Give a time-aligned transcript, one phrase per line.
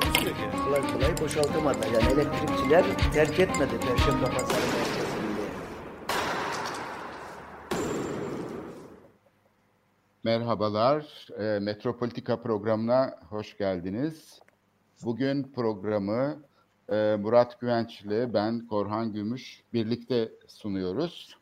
[0.00, 0.42] Takusuyor ki.
[0.64, 1.78] Kolay kolay boşaltamadı.
[1.94, 5.24] Yani elektrikçiler terk etmedi Perşembe Pazarı merkezini.
[10.24, 14.40] Merhabalar, e, Metropolitika programına hoş geldiniz.
[15.04, 16.36] Bugün programı
[16.92, 21.38] e, Murat Güvenç ile ben Korhan Gümüş birlikte sunuyoruz.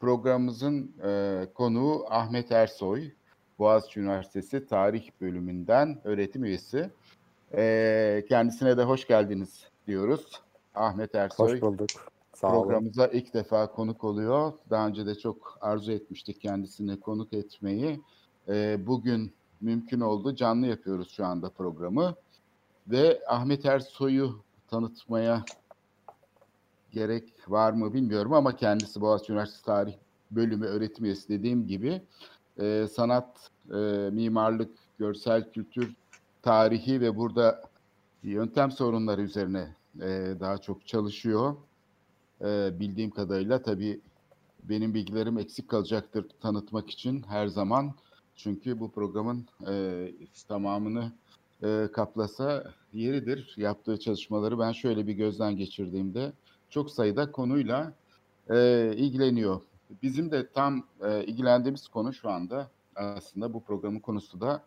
[0.00, 3.10] Programımızın e, konuğu Ahmet Ersoy,
[3.58, 6.90] Boğaziçi Üniversitesi Tarih Bölümünden öğretim üyesi.
[7.56, 10.42] E, kendisine de hoş geldiniz diyoruz.
[10.74, 11.52] Ahmet Ersoy.
[11.52, 11.88] Hoş bulduk.
[12.34, 12.62] Sağ olun.
[12.62, 14.52] Programımıza ilk defa konuk oluyor.
[14.70, 18.00] Daha önce de çok arzu etmiştik kendisine konuk etmeyi.
[18.48, 20.34] Ee, bugün mümkün oldu.
[20.34, 22.14] Canlı yapıyoruz şu anda programı.
[22.88, 25.44] Ve Ahmet Ersoy'u tanıtmaya
[26.92, 29.94] gerek var mı bilmiyorum ama kendisi Boğaziçi Üniversitesi Tarih
[30.30, 32.02] Bölümü öğretim üyesi dediğim gibi
[32.58, 33.76] e, sanat, e,
[34.12, 35.94] mimarlık, görsel kültür
[36.48, 37.62] tarihi ve burada
[38.22, 41.56] yöntem sorunları üzerine e, daha çok çalışıyor.
[42.40, 44.00] Ee, bildiğim kadarıyla tabii
[44.62, 47.94] benim bilgilerim eksik kalacaktır tanıtmak için her zaman.
[48.36, 50.12] Çünkü bu programın e,
[50.48, 51.12] tamamını
[51.62, 53.54] e, kaplasa yeridir.
[53.56, 56.32] Yaptığı çalışmaları ben şöyle bir gözden geçirdiğimde
[56.70, 57.92] çok sayıda konuyla
[58.50, 59.60] e, ilgileniyor.
[60.02, 64.62] Bizim de tam e, ilgilendiğimiz konu şu anda aslında bu programın konusu da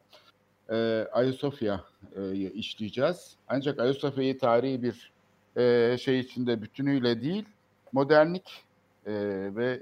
[0.70, 3.36] e, Ayasofya'yı işleyeceğiz.
[3.48, 5.12] Ancak Ayasofya'yı tarihi bir
[5.58, 7.46] e, şey içinde bütünüyle değil,
[7.94, 8.64] modernlik
[9.06, 9.14] e,
[9.56, 9.82] ve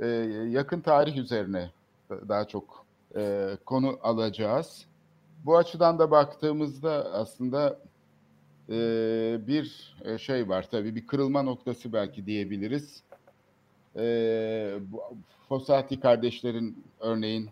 [0.00, 0.06] e,
[0.48, 1.70] yakın tarih üzerine
[2.10, 2.86] daha çok
[3.16, 4.86] e, konu alacağız.
[5.44, 7.78] Bu açıdan da baktığımızda aslında
[8.68, 8.76] e,
[9.46, 13.02] bir e, şey var tabii bir kırılma noktası belki diyebiliriz.
[13.96, 15.02] E, bu,
[15.48, 17.50] Fossati kardeşlerin örneğin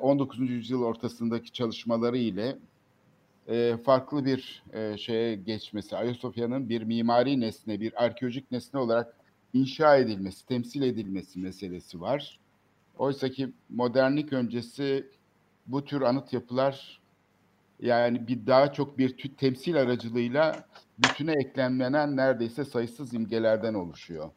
[0.00, 0.50] 19.
[0.50, 2.58] yüzyıl ortasındaki çalışmaları ile
[3.48, 9.16] e, farklı bir e, şeye geçmesi, Ayasofya'nın bir mimari nesne, bir arkeolojik nesne olarak
[9.52, 12.40] inşa edilmesi, temsil edilmesi meselesi var.
[12.98, 15.06] Oysa ki modernlik öncesi
[15.66, 17.00] bu tür anıt yapılar
[17.80, 20.64] yani bir daha çok bir tü- temsil aracılığıyla
[20.98, 24.30] bütüne eklemlenen neredeyse sayısız imgelerden oluşuyor.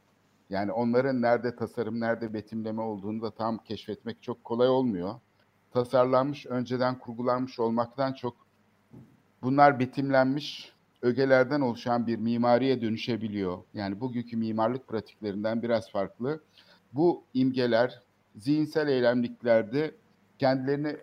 [0.49, 5.15] Yani onların nerede tasarım, nerede betimleme olduğunu da tam keşfetmek çok kolay olmuyor.
[5.73, 8.35] Tasarlanmış, önceden kurgulanmış olmaktan çok
[9.41, 13.57] bunlar betimlenmiş ögelerden oluşan bir mimariye dönüşebiliyor.
[13.73, 16.41] Yani bugünkü mimarlık pratiklerinden biraz farklı.
[16.93, 18.01] Bu imgeler
[18.35, 19.91] zihinsel eylemliklerde
[20.39, 20.97] kendilerini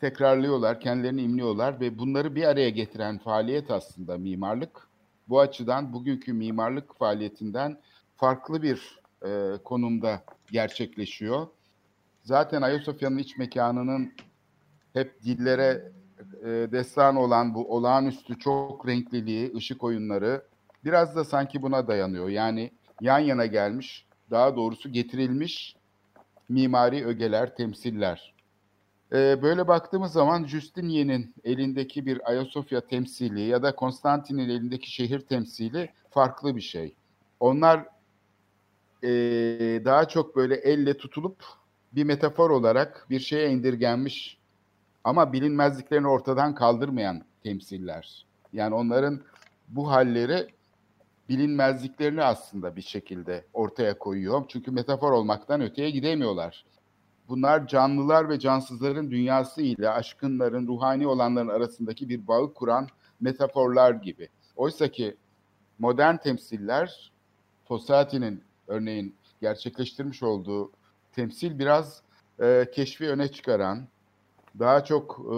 [0.00, 4.88] tekrarlıyorlar, kendilerini imliyorlar ve bunları bir araya getiren faaliyet aslında mimarlık.
[5.28, 7.78] Bu açıdan bugünkü mimarlık faaliyetinden
[8.16, 11.46] farklı bir e, konumda gerçekleşiyor.
[12.22, 14.12] Zaten Ayasofya'nın iç mekanının
[14.92, 15.92] hep dillere
[16.40, 20.42] e, destan olan bu olağanüstü çok renkliliği, ışık oyunları
[20.84, 22.28] biraz da sanki buna dayanıyor.
[22.28, 25.76] Yani yan yana gelmiş, daha doğrusu getirilmiş
[26.48, 28.34] mimari ögeler, temsiller.
[29.12, 35.90] E, böyle baktığımız zaman Justinian'in elindeki bir Ayasofya temsili ya da Konstantin'in elindeki şehir temsili
[36.10, 36.94] farklı bir şey.
[37.40, 37.95] Onlar
[39.06, 41.44] e, daha çok böyle elle tutulup
[41.92, 44.38] bir metafor olarak bir şeye indirgenmiş
[45.04, 48.26] ama bilinmezliklerini ortadan kaldırmayan temsiller.
[48.52, 49.20] Yani onların
[49.68, 50.46] bu halleri
[51.28, 54.44] bilinmezliklerini aslında bir şekilde ortaya koyuyor.
[54.48, 56.64] Çünkü metafor olmaktan öteye gidemiyorlar.
[57.28, 62.88] Bunlar canlılar ve cansızların dünyası ile aşkınların, ruhani olanların arasındaki bir bağı kuran
[63.20, 64.28] metaforlar gibi.
[64.56, 65.16] Oysa ki
[65.78, 67.12] modern temsiller,
[67.68, 70.70] Fossati'nin örneğin gerçekleştirmiş olduğu
[71.12, 72.02] temsil biraz
[72.40, 73.88] e, keşfi öne çıkaran,
[74.58, 75.36] daha çok e,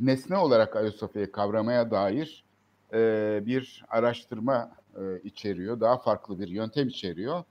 [0.00, 2.44] nesne olarak Ayasofya'yı kavramaya dair
[2.92, 5.80] e, bir araştırma e, içeriyor.
[5.80, 7.44] Daha farklı bir yöntem içeriyor.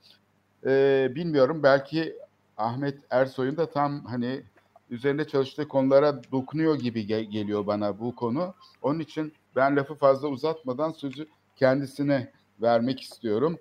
[0.66, 2.16] E, bilmiyorum belki
[2.56, 4.42] Ahmet Ersoy'un da tam hani
[4.90, 8.54] üzerinde çalıştığı konulara dokunuyor gibi ge- geliyor bana bu konu.
[8.82, 13.58] Onun için ben lafı fazla uzatmadan sözü kendisine vermek istiyorum.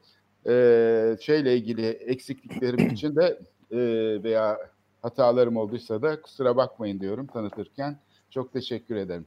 [0.48, 3.40] E, şeyle ilgili eksikliklerim için de
[3.72, 3.78] e,
[4.24, 4.58] veya
[5.02, 8.00] hatalarım olduysa da kusura bakmayın diyorum tanıtırken.
[8.30, 9.26] Çok teşekkür ederim.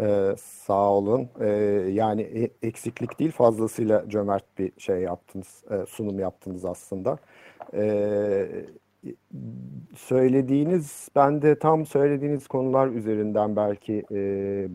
[0.00, 1.28] Ee, sağ olun.
[1.40, 1.46] Ee,
[1.92, 7.18] yani e- eksiklik değil fazlasıyla cömert bir şey yaptınız, e, sunum yaptınız aslında.
[7.74, 8.66] Ee,
[9.96, 14.16] söylediğiniz, ben de tam söylediğiniz konular üzerinden belki e,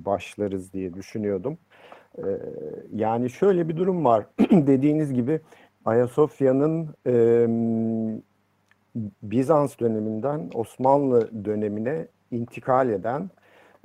[0.06, 1.57] başlarız diye düşünüyordum.
[2.17, 2.21] Ee,
[2.95, 4.25] yani şöyle bir durum var.
[4.51, 5.39] Dediğiniz gibi
[5.85, 7.45] Ayasofya'nın e,
[9.23, 13.29] Bizans döneminden Osmanlı dönemine intikal eden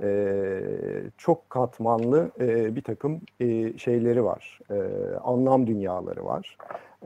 [0.03, 0.61] e,
[1.19, 4.75] çok katmanlı e, bir takım e, şeyleri var, e,
[5.25, 6.57] anlam dünyaları var.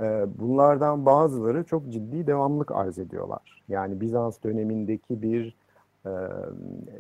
[0.01, 3.63] E, bunlardan bazıları çok ciddi devamlık arz ediyorlar.
[3.69, 5.57] Yani Bizans dönemindeki bir
[6.07, 6.11] e,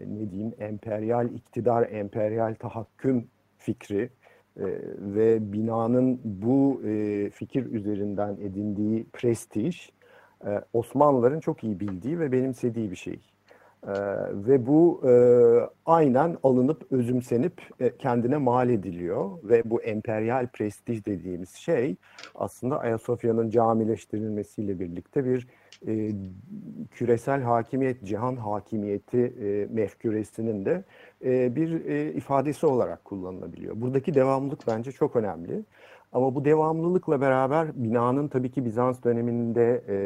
[0.06, 3.26] ne diyeyim emperyal iktidar, emperyal tahakküm
[3.58, 4.10] fikri
[4.56, 4.64] e,
[4.98, 9.90] ve binanın bu e, fikir üzerinden edindiği prestij
[10.46, 13.20] e, Osmanlıların çok iyi bildiği ve benimsediği bir şey.
[14.32, 15.02] Ve bu
[15.86, 17.62] aynen alınıp özümsenip
[17.98, 21.96] kendine mal ediliyor ve bu emperyal prestij dediğimiz şey
[22.34, 25.46] aslında Ayasofya'nın camileştirilmesiyle birlikte bir
[25.86, 26.10] e,
[26.90, 30.84] küresel hakimiyet, cihan hakimiyeti e, mefküresinin de
[31.24, 33.80] e, bir e, ifadesi olarak kullanılabiliyor.
[33.80, 35.64] Buradaki devamlılık bence çok önemli.
[36.12, 39.96] Ama bu devamlılıkla beraber binanın tabii ki Bizans döneminde e,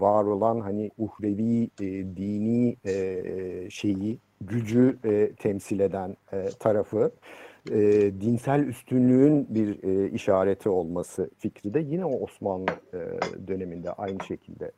[0.00, 1.86] var olan hani uhrevi, e,
[2.16, 7.12] dini e, şeyi, gücü e, temsil eden e, tarafı,
[7.70, 7.80] e,
[8.20, 12.98] dinsel üstünlüğün bir e, işareti olması fikri de yine o Osmanlı e,
[13.48, 14.72] döneminde aynı şekilde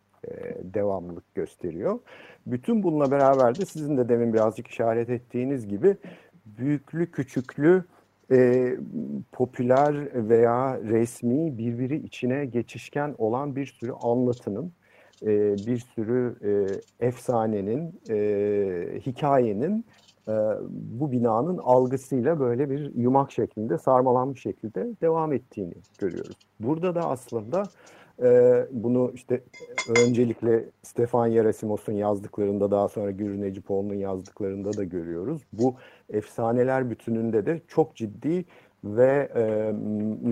[0.62, 1.98] devamlılık gösteriyor.
[2.46, 5.96] Bütün bununla beraber de sizin de demin birazcık işaret ettiğiniz gibi
[6.46, 7.84] büyüklü küçüklü
[8.30, 8.70] e,
[9.32, 14.72] popüler veya resmi birbiri içine geçişken olan bir sürü anlatının,
[15.22, 19.84] e, bir sürü e, efsanenin, e, hikayenin
[20.28, 20.32] e,
[20.70, 26.36] bu binanın algısıyla böyle bir yumak şeklinde, sarmalanmış şekilde devam ettiğini görüyoruz.
[26.60, 27.62] Burada da aslında
[28.22, 29.40] e, bunu işte
[29.88, 35.42] öncelikle Stefan Yerasimos'un yazdıklarında daha sonra Gürü Necipoğlu'nun yazdıklarında da görüyoruz.
[35.52, 35.74] Bu
[36.12, 38.44] efsaneler bütününde de çok ciddi
[38.84, 39.74] ve e,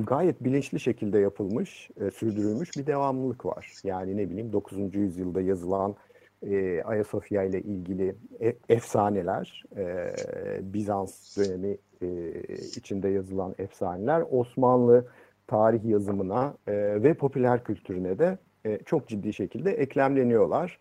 [0.07, 3.73] gayet bilinçli şekilde yapılmış, e, sürdürülmüş bir devamlılık var.
[3.85, 4.95] Yani ne bileyim 9.
[4.95, 5.95] yüzyılda yazılan
[6.43, 10.13] e, Ayasofya ile ilgili e, efsaneler, e,
[10.61, 12.33] Bizans dönemi e,
[12.77, 15.07] içinde yazılan efsaneler, Osmanlı
[15.47, 16.73] tarih yazımına e,
[17.03, 20.79] ve popüler kültürüne de e, çok ciddi şekilde eklemleniyorlar.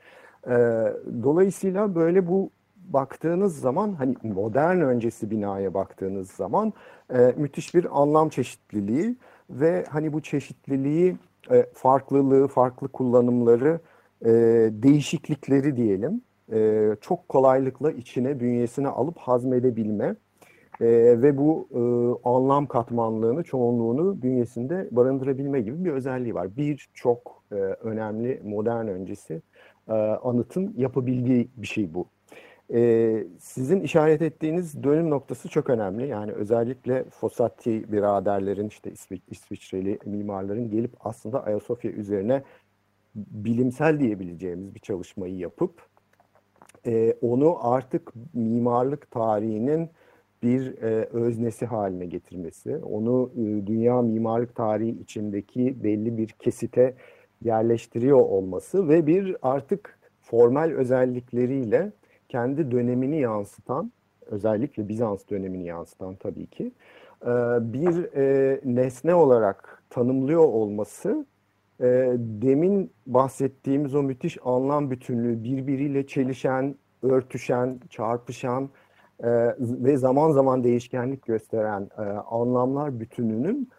[0.48, 0.54] E,
[1.24, 6.74] dolayısıyla böyle bu baktığınız zaman hani modern öncesi binaya baktığınız zaman
[7.14, 9.16] e, müthiş bir anlam çeşitliliği
[9.50, 11.18] ve hani bu çeşitliliği
[11.52, 13.80] e, farklılığı, farklı kullanımları,
[14.26, 14.30] e,
[14.72, 16.22] değişiklikleri diyelim
[16.52, 20.16] e, çok kolaylıkla içine, bünyesine alıp hazmedebilme
[20.82, 21.82] e, ve bu e,
[22.30, 26.58] anlam katmanlığını, çoğunluğunu bünyesinde barındırabilme gibi bir özelliği var.
[26.58, 29.42] Birçok e, önemli modern öncesi
[29.88, 32.06] e, anıtın yapabildiği bir şey bu.
[32.74, 36.08] E, sizin işaret ettiğiniz dönüm noktası çok önemli.
[36.08, 42.44] Yani özellikle Fossati biraderlerin, işte İsviç, İsviçreli mimarların gelip aslında Ayasofya üzerine
[43.16, 45.82] bilimsel diyebileceğimiz bir çalışmayı yapıp
[46.86, 49.90] e, onu artık mimarlık tarihinin
[50.44, 56.94] bir e, öznesi haline getirmesi, onu e, dünya mimarlık tarihi içindeki belli bir kesite
[57.44, 61.92] yerleştiriyor olması ve bir artık formel özellikleriyle
[62.30, 63.92] kendi dönemini yansıtan,
[64.26, 66.72] özellikle Bizans dönemini yansıtan tabii ki,
[67.22, 67.30] e,
[67.74, 71.26] bir e, nesne olarak tanımlıyor olması
[71.82, 71.86] e,
[72.18, 78.70] demin bahsettiğimiz o müthiş anlam bütünlüğü birbiriyle çelişen, örtüşen, çarpışan,
[79.24, 83.70] e, ve zaman zaman değişkenlik gösteren e, anlamlar bütününün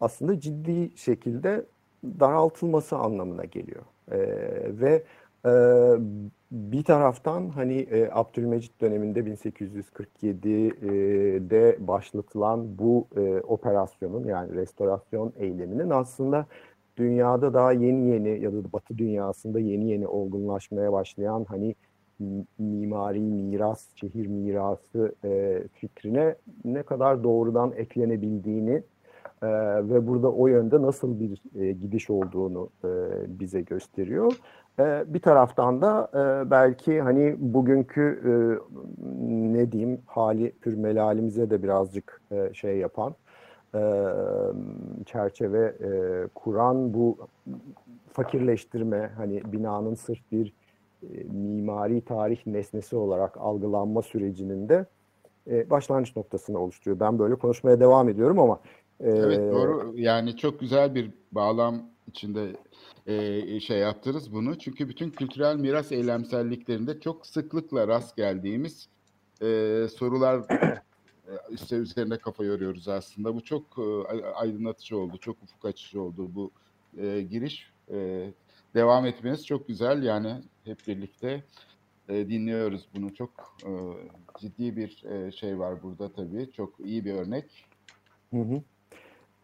[0.00, 1.64] aslında ciddi şekilde
[2.04, 3.82] daraltılması anlamına geliyor.
[4.10, 4.18] E,
[4.80, 5.02] ve
[5.46, 5.50] e,
[6.52, 16.46] bir taraftan hani e, Abdülmecit döneminde 1847'de başlatılan bu e, operasyonun yani restorasyon eyleminin aslında
[16.96, 21.74] dünyada daha yeni yeni ya da Batı dünyasında yeni yeni olgunlaşmaya başlayan hani
[22.58, 26.34] mimari miras, şehir mirası e, fikrine
[26.64, 28.82] ne kadar doğrudan eklenebildiğini
[29.42, 29.48] e,
[29.88, 32.88] ve burada o yönde nasıl bir e, gidiş olduğunu e,
[33.40, 34.32] bize gösteriyor.
[34.78, 38.30] E, bir taraftan da e, belki hani bugünkü e,
[39.28, 43.14] ne diyeyim hali pür melalimize de birazcık e, şey yapan
[43.74, 43.80] e,
[45.06, 45.90] çerçeve e,
[46.34, 47.18] kuran bu
[48.12, 50.52] fakirleştirme hani binanın sırf bir
[51.32, 54.86] mimari tarih nesnesi olarak algılanma sürecinin de
[55.50, 57.00] e, başlangıç noktasını oluşturuyor.
[57.00, 58.60] Ben böyle konuşmaya devam ediyorum ama
[59.00, 59.92] e, Evet doğru.
[59.96, 62.52] Yani çok güzel bir bağlam içinde
[63.06, 64.58] e, şey yaptınız bunu.
[64.58, 68.88] Çünkü bütün kültürel miras eylemselliklerinde çok sıklıkla rast geldiğimiz
[69.42, 69.46] e,
[69.96, 70.38] sorular
[71.28, 73.34] e, işte üzerine kafa yoruyoruz aslında.
[73.34, 76.50] Bu çok e, aydınlatıcı oldu, çok ufuk açıcı oldu bu
[76.98, 77.70] e, giriş.
[77.90, 78.30] E,
[78.74, 80.34] devam etmeniz çok güzel yani
[80.64, 81.42] hep birlikte
[82.08, 83.14] e, dinliyoruz bunu.
[83.14, 83.30] Çok
[83.66, 83.70] e,
[84.40, 86.52] ciddi bir e, şey var burada tabii.
[86.52, 87.64] Çok iyi bir örnek.
[88.30, 88.62] Hı hı.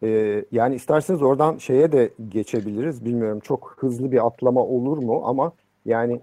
[0.03, 3.05] Ee, yani isterseniz oradan şeye de geçebiliriz.
[3.05, 5.51] Bilmiyorum çok hızlı bir atlama olur mu ama
[5.85, 6.21] yani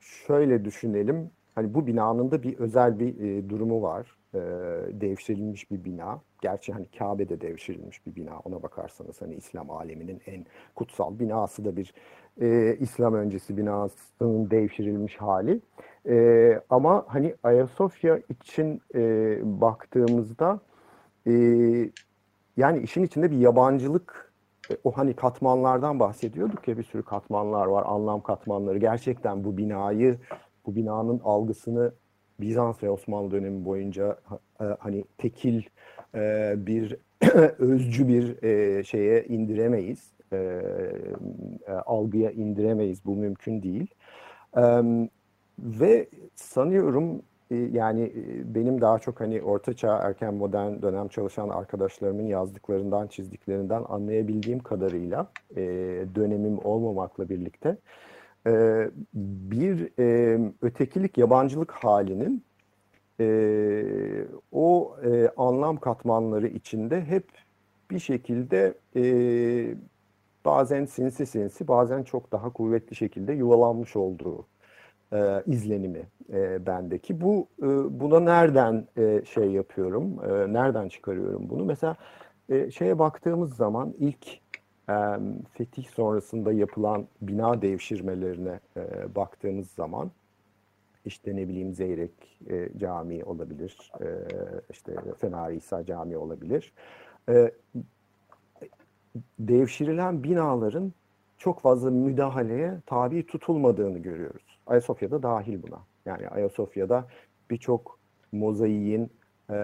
[0.00, 1.30] şöyle düşünelim.
[1.54, 4.16] Hani bu binanın da bir özel bir e, durumu var.
[4.34, 4.38] E,
[5.00, 6.20] devşirilmiş bir bina.
[6.40, 8.38] Gerçi hani Kabe'de devşirilmiş bir bina.
[8.44, 11.94] Ona bakarsanız hani İslam aleminin en kutsal binası da bir
[12.40, 15.60] e, İslam öncesi binasının devşirilmiş hali.
[16.08, 19.00] E, ama hani Ayasofya için e,
[19.60, 20.60] baktığımızda
[21.26, 21.32] e,
[22.56, 24.32] yani işin içinde bir yabancılık
[24.70, 28.78] e, o hani katmanlardan bahsediyorduk ya bir sürü katmanlar var, anlam katmanları.
[28.78, 30.18] Gerçekten bu binayı,
[30.66, 31.92] bu binanın algısını
[32.40, 34.18] Bizans ve Osmanlı dönemi boyunca
[34.60, 35.62] e, hani tekil
[36.14, 36.96] e, bir
[37.58, 38.24] özcü bir
[38.84, 40.12] şeye indiremeyiz.
[41.86, 43.04] Algıya indiremeyiz.
[43.04, 43.86] Bu mümkün değil.
[45.58, 53.06] Ve sanıyorum yani e, benim daha çok hani ortaçağ erken modern dönem çalışan arkadaşlarımın yazdıklarından
[53.06, 55.62] çizdiklerinden anlayabildiğim kadarıyla e,
[56.14, 57.76] dönemim olmamakla birlikte
[58.46, 58.84] e,
[59.14, 59.88] bir
[60.62, 62.44] ötekilik yabancılık halinin
[64.52, 64.96] o
[65.36, 67.28] anlam katmanları içinde hep
[67.90, 68.74] bir şekilde
[70.44, 74.46] bazen sinsi sinsi bazen çok daha kuvvetli şekilde yuvalanmış olduğu
[75.12, 77.20] e, izlenimi e, bendeki.
[77.20, 77.66] Bu e,
[78.00, 81.64] buna nereden e, şey yapıyorum, e, nereden çıkarıyorum bunu?
[81.64, 81.96] Mesela
[82.48, 84.26] e, şeye baktığımız zaman ilk
[84.90, 84.96] e,
[85.52, 90.10] fetih sonrasında yapılan bina devşirmelerine e, baktığımız zaman
[91.08, 94.06] işte ne bileyim Zeyrek e, Camii olabilir, e,
[94.70, 96.72] işte Fener İsa Camii olabilir.
[97.28, 97.52] E,
[99.38, 100.92] devşirilen binaların
[101.38, 104.60] çok fazla müdahaleye tabi tutulmadığını görüyoruz.
[104.66, 105.78] Ayasofya'da dahil buna.
[106.06, 107.06] Yani Ayasofya'da
[107.50, 107.98] birçok
[108.32, 109.10] mozaiğin
[109.50, 109.58] e, e,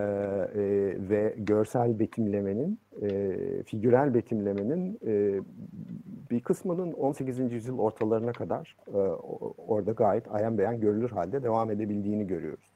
[1.11, 5.41] ve görsel betimlemenin, e, figürel betimlemenin e,
[6.31, 7.53] bir kısmının 18.
[7.53, 8.99] yüzyıl ortalarına kadar e,
[9.67, 12.75] orada gayet ayan beyan görülür halde devam edebildiğini görüyoruz.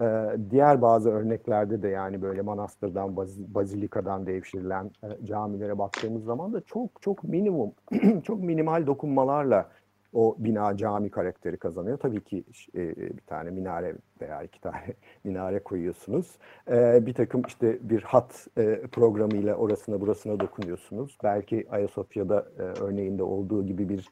[0.00, 6.52] Ee, diğer bazı örneklerde de yani böyle manastırdan, baz, bazilikadan devşirilen e, camilere baktığımız zaman
[6.52, 7.72] da çok çok minimum,
[8.24, 9.68] çok minimal dokunmalarla
[10.12, 11.98] o bina cami karakteri kazanıyor.
[11.98, 12.44] Tabii ki
[12.74, 14.84] e, bir tane minare veya iki tane
[15.24, 16.38] minare koyuyorsunuz.
[16.70, 21.18] E, bir takım işte bir hat e, programıyla orasına burasına dokunuyorsunuz.
[21.24, 24.08] Belki Ayasofya'da e, örneğinde olduğu gibi bir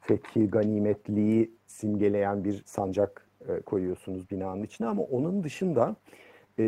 [0.00, 5.96] fethi, ganimetliği simgeleyen bir sancak e, koyuyorsunuz binanın içine ama onun dışında
[6.58, 6.64] e,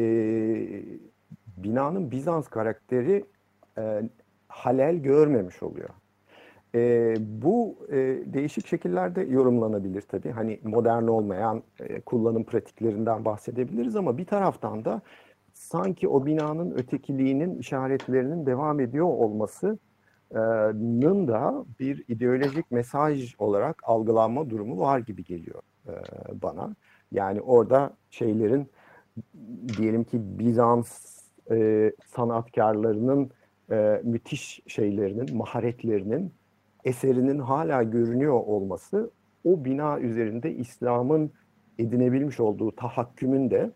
[1.57, 3.25] binanın Bizans karakteri
[3.79, 4.03] e,
[4.49, 5.89] halel görmemiş oluyor.
[6.75, 10.31] E, bu e, değişik şekillerde yorumlanabilir tabii.
[10.31, 15.01] Hani modern olmayan e, kullanım pratiklerinden bahsedebiliriz ama bir taraftan da
[15.53, 19.79] sanki o binanın ötekiliğinin işaretlerinin devam ediyor olmasının
[21.29, 25.63] da bir ideolojik mesaj olarak algılanma durumu var gibi geliyor
[26.43, 26.77] bana.
[27.13, 28.71] Yani orada şeylerin
[29.79, 31.19] diyelim ki Bizans
[32.07, 33.31] sanatkarlarının
[34.03, 36.33] müthiş şeylerinin, maharetlerinin
[36.85, 39.11] eserinin hala görünüyor olması
[39.45, 41.31] o bina üzerinde İslam'ın
[41.79, 43.71] edinebilmiş olduğu tahakkümün de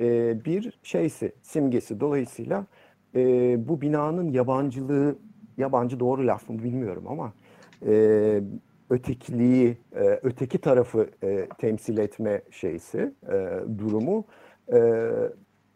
[0.00, 2.00] e, bir şeysi, simgesi.
[2.00, 2.66] Dolayısıyla
[3.14, 3.20] e,
[3.68, 5.18] bu binanın yabancılığı,
[5.58, 7.32] yabancı doğru laf mı bilmiyorum ama
[7.86, 8.42] e,
[8.90, 14.24] ötekiliği, e, öteki tarafı e, temsil etme şeysi, e, durumu
[14.72, 14.78] e,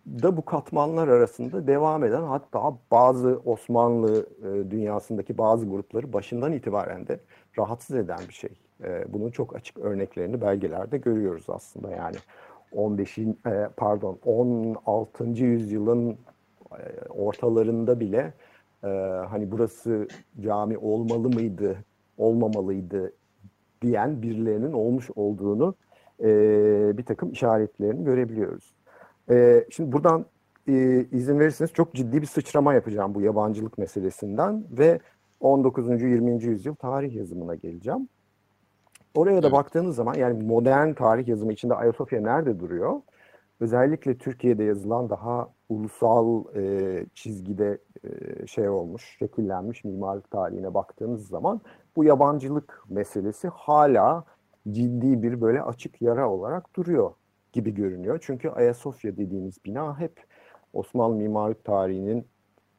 [0.06, 7.06] da bu katmanlar arasında devam eden hatta bazı Osmanlı e, dünyasındaki bazı grupları başından itibaren
[7.06, 7.20] de
[7.58, 8.50] rahatsız eden bir şey.
[8.84, 12.16] E, bunun çok açık örneklerini belgelerde görüyoruz aslında yani
[12.72, 13.18] 15.
[13.18, 13.24] E,
[13.76, 15.24] pardon 16.
[15.24, 16.10] yüzyılın
[16.72, 18.32] e, ortalarında bile
[18.84, 18.88] e,
[19.28, 20.08] hani burası
[20.40, 21.76] cami olmalı mıydı,
[22.18, 23.12] olmamalıydı
[23.82, 25.74] diyen birilerinin olmuş olduğunu
[26.20, 26.28] e,
[26.98, 28.74] bir takım işaretlerini görebiliyoruz.
[29.30, 30.26] E, şimdi buradan
[30.68, 35.00] e, izin verirseniz çok ciddi bir sıçrama yapacağım bu yabancılık meselesinden ve
[35.40, 36.02] 19.
[36.02, 36.44] 20.
[36.44, 38.08] yüzyıl tarih yazımına geleceğim.
[39.14, 39.52] Oraya da evet.
[39.52, 43.00] baktığınız zaman yani modern tarih yazımı içinde Ayasofya nerede duruyor?
[43.60, 51.60] özellikle Türkiye'de yazılan daha ulusal e, çizgide e, şey olmuş, şekillenmiş mimarlık tarihine baktığınız zaman
[51.96, 54.24] bu yabancılık meselesi hala
[54.70, 57.10] ciddi bir böyle açık yara olarak duruyor
[57.54, 58.18] gibi görünüyor.
[58.22, 60.24] Çünkü Ayasofya dediğimiz bina hep
[60.72, 62.26] Osmanlı mimarlık tarihinin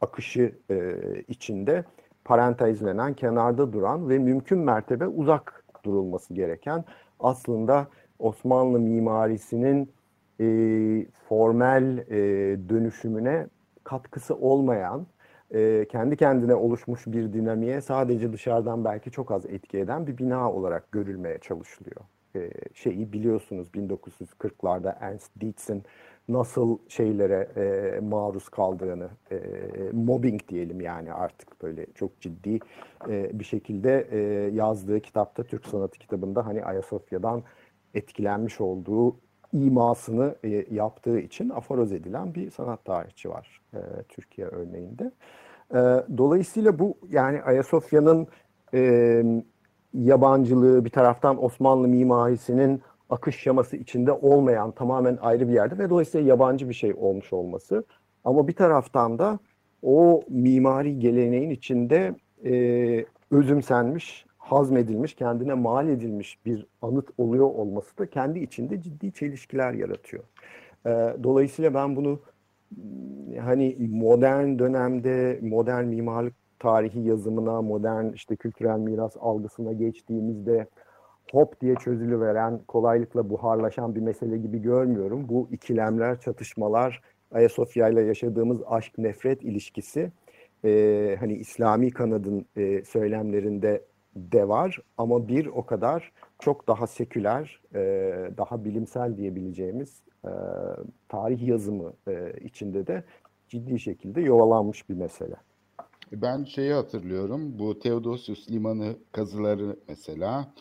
[0.02, 0.96] akışı e,
[1.28, 1.84] içinde
[2.26, 6.86] parantezlenen, kenarda duran ve mümkün mertebe uzak durulması gereken
[7.20, 7.88] aslında
[8.20, 9.92] Osmanlı mimarisinin
[10.40, 10.46] e,
[11.30, 12.20] formel e,
[12.70, 13.48] dönüşümüne
[13.84, 15.08] katkısı olmayan,
[15.52, 20.52] e, kendi kendine oluşmuş bir dinamiğe sadece dışarıdan belki çok az etki eden bir bina
[20.52, 22.02] olarak görülmeye çalışılıyor.
[22.36, 25.84] E, şeyi biliyorsunuz 1940'larda Ernst Dietz'in
[26.30, 29.38] nasıl şeylere e, maruz kaldığını, e,
[29.94, 32.60] mobbing diyelim yani artık böyle çok ciddi
[33.10, 34.18] e, bir şekilde e,
[34.56, 37.44] yazdığı kitapta, Türk Sanatı kitabında hani Ayasofya'dan
[37.94, 39.16] etkilenmiş olduğu
[39.54, 45.12] imasını e, yaptığı için aforoz edilen bir sanat tarihçi var e, Türkiye örneğinde.
[45.72, 45.80] E,
[46.18, 48.28] dolayısıyla bu yani Ayasofya'nın
[48.74, 49.24] e,
[50.04, 56.28] yabancılığı bir taraftan Osmanlı mimarisinin akış şaması içinde olmayan tamamen ayrı bir yerde ve dolayısıyla
[56.28, 57.84] yabancı bir şey olmuş olması.
[58.24, 59.40] Ama bir taraftan da
[59.82, 68.06] o mimari geleneğin içinde e, özümsenmiş, hazmedilmiş, kendine mal edilmiş bir anıt oluyor olması da
[68.06, 70.24] kendi içinde ciddi çelişkiler yaratıyor.
[70.86, 70.90] E,
[71.24, 72.20] dolayısıyla ben bunu
[73.40, 80.68] hani modern dönemde modern mimarlık tarihi yazımına, modern işte kültürel miras algısına geçtiğimizde
[81.32, 85.30] hop diye çözülüveren, kolaylıkla buharlaşan bir mesele gibi görmüyorum.
[85.30, 90.12] Bu ikilemler, çatışmalar, Ayasofya ile yaşadığımız aşk-nefret ilişkisi
[90.66, 93.82] e, hani İslami kanadın e, söylemlerinde
[94.16, 97.80] de var ama bir o kadar çok daha seküler, e,
[98.38, 100.32] daha bilimsel diyebileceğimiz e,
[101.10, 103.04] tarih yazımı e, içinde de
[103.48, 105.36] ciddi şekilde yovalanmış bir mesele.
[106.12, 110.54] Ben şeyi hatırlıyorum, bu Theodosius Limanı kazıları mesela.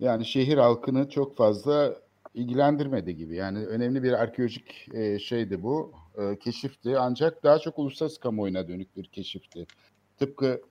[0.00, 1.96] Yani şehir halkını çok fazla
[2.34, 3.36] ilgilendirmedi gibi.
[3.36, 6.98] Yani önemli bir arkeolojik e, şeydi bu, e, keşifti.
[6.98, 9.66] Ancak daha çok uluslararası kamuoyuna dönük bir keşifti.
[10.18, 10.62] Tıpkı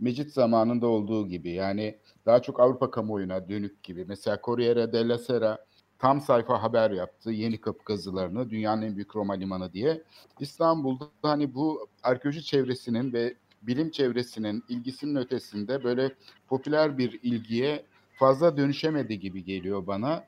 [0.00, 1.50] Mecit zamanında olduğu gibi.
[1.50, 4.04] Yani daha çok Avrupa kamuoyuna dönük gibi.
[4.08, 5.58] Mesela Corriere della Sera
[5.98, 10.02] tam sayfa haber yaptı yeni kapı kazılarını dünyanın en büyük Roma limanı diye.
[10.40, 16.10] İstanbul'da hani bu arkeoloji çevresinin ve bilim çevresinin ilgisinin ötesinde böyle
[16.48, 17.84] popüler bir ilgiye
[18.18, 20.24] fazla dönüşemedi gibi geliyor bana.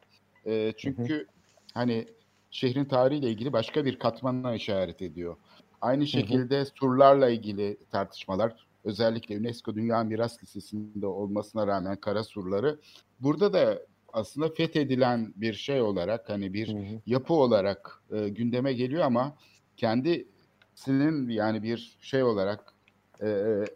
[0.46, 1.26] E, çünkü hı hı.
[1.74, 2.06] hani
[2.50, 5.36] şehrin tarihiyle ilgili başka bir katmanına işaret ediyor.
[5.80, 6.66] Aynı şekilde hı hı.
[6.74, 12.78] surlarla ilgili tartışmalar özellikle UNESCO Dünya Miras Listesi'nde olmasına rağmen kara surları
[13.20, 13.78] burada da
[14.12, 17.00] aslında fethedilen bir şey olarak hani bir hı hı.
[17.06, 19.36] yapı olarak e, gündeme geliyor ama
[19.76, 22.74] kendisinin yani bir şey olarak
[23.20, 23.26] e,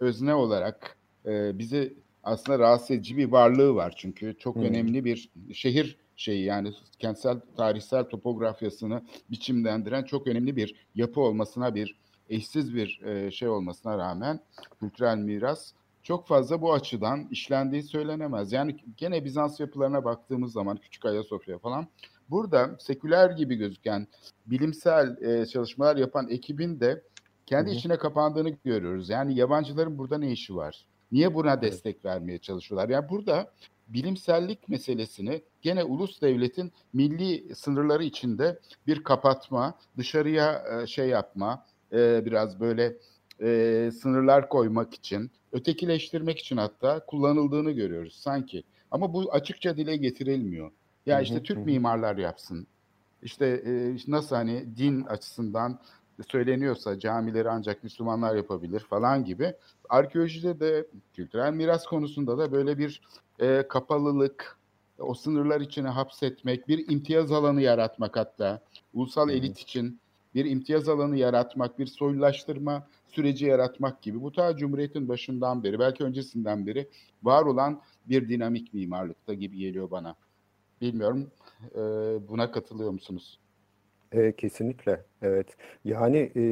[0.01, 4.63] özne olarak e, bizi aslında rahatsız edici bir varlığı var çünkü çok hmm.
[4.63, 11.97] önemli bir şehir şeyi yani kentsel tarihsel topografyasını biçimlendiren çok önemli bir yapı olmasına bir
[12.31, 14.41] eşsiz bir e, şey olmasına rağmen
[14.81, 18.53] kültürel miras çok fazla bu açıdan işlendiği söylenemez.
[18.53, 21.87] Yani gene Bizans yapılarına baktığımız zaman Küçük Ayasofya falan
[22.31, 24.07] burada seküler gibi gözüken
[24.47, 27.03] bilimsel e, çalışmalar yapan ekibin de
[27.47, 27.77] kendi hı hı.
[27.77, 29.09] içine kapandığını görüyoruz.
[29.09, 30.87] Yani yabancıların burada ne işi var?
[31.13, 31.63] Niye buna evet.
[31.63, 32.89] destek vermeye çalışıyorlar?
[32.89, 33.51] Yani burada
[33.89, 42.25] bilimsellik meselesini gene ulus devletin milli sınırları içinde bir kapatma, dışarıya e, şey yapma, e,
[42.25, 42.97] biraz böyle
[43.41, 48.63] e, sınırlar koymak için, ötekileştirmek için hatta kullanıldığını görüyoruz sanki.
[48.91, 50.71] Ama bu açıkça dile getirilmiyor.
[51.07, 52.67] Ya işte Türk mimarlar yapsın.
[53.23, 53.63] İşte
[54.09, 55.79] nasıl hani din açısından
[56.29, 59.55] söyleniyorsa camileri ancak Müslümanlar yapabilir falan gibi.
[59.89, 63.03] Arkeolojide de kültürel miras konusunda da böyle bir
[63.41, 64.59] e, kapalılık,
[64.99, 68.61] o sınırlar içine hapsetmek, bir imtiyaz alanı yaratmak hatta
[68.95, 69.37] ulusal Hı-hı.
[69.37, 70.01] elit için
[70.35, 76.05] bir imtiyaz alanı yaratmak, bir soylulaştırma süreci yaratmak gibi bu ta Cumhuriyet'in başından beri, belki
[76.05, 76.89] öncesinden beri
[77.23, 80.15] var olan bir dinamik mimarlıkta gibi geliyor bana.
[80.81, 81.31] Bilmiyorum
[81.75, 81.79] e,
[82.29, 83.39] buna katılıyor musunuz?
[84.13, 85.47] E, kesinlikle evet.
[85.85, 86.43] Yani e,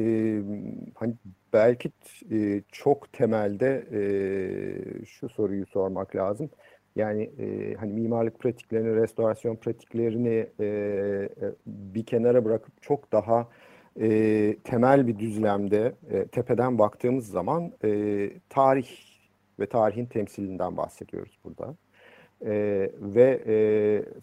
[0.95, 1.13] hani
[1.53, 1.91] belki
[2.31, 6.49] e, çok temelde e, şu soruyu sormak lazım.
[6.95, 13.47] Yani e, hani mimarlık pratiklerini, restorasyon pratiklerini e, e, bir kenara bırakıp çok daha
[14.01, 18.89] e, temel bir düzlemde e, tepeden baktığımız zaman e, tarih
[19.59, 21.75] ve tarihin temsilinden bahsediyoruz burada.
[22.45, 22.51] E,
[22.99, 23.55] ve e,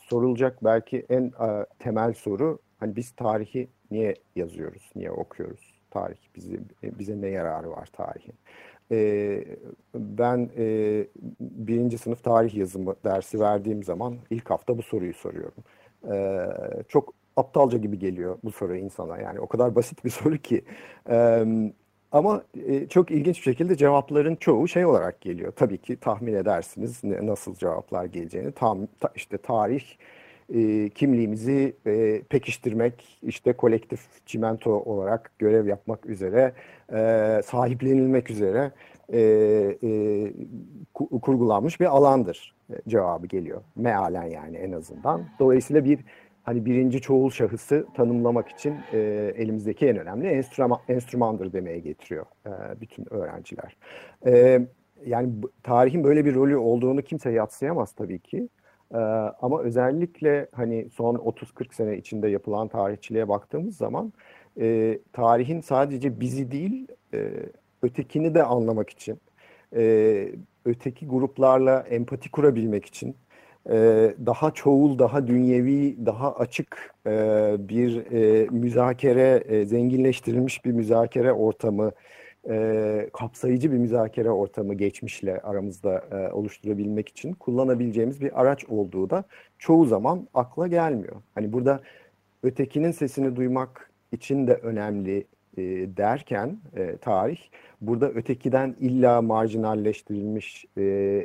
[0.02, 5.74] sorulacak belki en e, temel soru Hani biz tarihi niye yazıyoruz, niye okuyoruz?
[5.90, 8.34] Tarih bizi, bize ne yararı var tarihin?
[8.92, 9.44] E,
[9.94, 11.06] ben e,
[11.40, 15.64] birinci sınıf tarih yazımı dersi verdiğim zaman ilk hafta bu soruyu soruyorum.
[16.12, 16.46] E,
[16.88, 19.18] çok aptalca gibi geliyor bu soru insana.
[19.18, 20.64] Yani o kadar basit bir soru ki.
[21.10, 21.44] E,
[22.12, 25.52] ama e, çok ilginç bir şekilde cevapların çoğu şey olarak geliyor.
[25.56, 28.52] Tabii ki tahmin edersiniz ne, nasıl cevaplar geleceğini.
[28.52, 29.84] Tam ta, işte tarih
[30.54, 36.52] e, kimliğimizi e, pekiştirmek, işte kolektif çimento olarak görev yapmak üzere,
[36.92, 38.72] e, sahiplenilmek üzere
[39.12, 39.20] e,
[39.82, 40.32] e,
[41.22, 43.62] kurgulanmış bir alandır e, cevabı geliyor.
[43.76, 45.22] Mealen yani en azından.
[45.38, 45.98] Dolayısıyla bir
[46.42, 48.98] hani birinci çoğul şahısı tanımlamak için e,
[49.36, 53.76] elimizdeki en önemli enstrüman, enstrümandır demeye getiriyor e, bütün öğrenciler.
[54.26, 54.60] E,
[55.06, 55.32] yani
[55.62, 58.48] tarihin böyle bir rolü olduğunu kimse yatsıyamaz tabii ki.
[58.94, 58.98] E,
[59.40, 64.12] ama özellikle hani son 30-40 sene içinde yapılan tarihçiliğe baktığımız zaman
[64.60, 67.30] e, tarihin sadece bizi değil e,
[67.82, 69.20] ötekini de anlamak için,
[69.76, 70.32] e,
[70.64, 73.16] öteki gruplarla empati kurabilmek için
[73.70, 73.74] e,
[74.26, 77.10] daha çoğul, daha dünyevi, daha açık e,
[77.58, 81.92] bir e, müzakere, zenginleştirilmiş bir müzakere ortamı,
[83.12, 89.24] kapsayıcı bir müzakere ortamı geçmişle aramızda oluşturabilmek için kullanabileceğimiz bir araç olduğu da
[89.58, 91.16] çoğu zaman akla gelmiyor.
[91.34, 91.80] Hani burada
[92.42, 95.26] ötekinin sesini duymak için de önemli
[95.96, 96.58] derken
[97.00, 97.38] tarih,
[97.80, 100.82] Burada ötekiden illa marjinalleştirilmiş, e,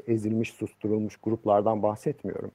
[0.08, 2.52] ezilmiş, susturulmuş gruplardan bahsetmiyorum.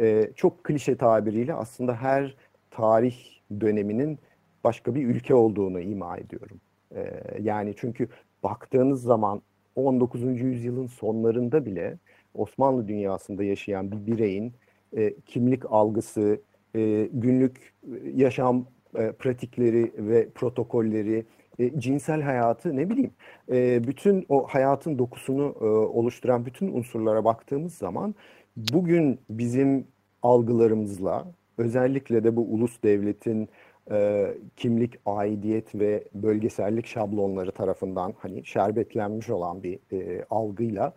[0.00, 2.36] E, çok klişe tabiriyle aslında her
[2.70, 3.16] tarih
[3.60, 4.18] döneminin
[4.64, 6.60] başka bir ülke olduğunu ima ediyorum.
[6.94, 8.08] E, yani çünkü
[8.42, 9.42] baktığınız zaman
[9.76, 10.22] 19.
[10.22, 11.98] yüzyılın sonlarında bile
[12.34, 14.52] Osmanlı dünyasında yaşayan bir bireyin
[14.96, 16.40] e, kimlik algısı,
[16.76, 17.74] e, günlük
[18.14, 18.66] yaşam
[18.98, 21.24] e, pratikleri ve protokolleri,
[21.58, 23.10] e, cinsel hayatı ne bileyim
[23.52, 28.14] e, bütün o hayatın dokusunu e, oluşturan bütün unsurlara baktığımız zaman
[28.56, 29.86] bugün bizim
[30.22, 31.26] algılarımızla
[31.58, 33.48] özellikle de bu ulus devletin
[33.90, 40.92] e, kimlik, aidiyet ve bölgesellik şablonları tarafından hani şerbetlenmiş olan bir e, algıyla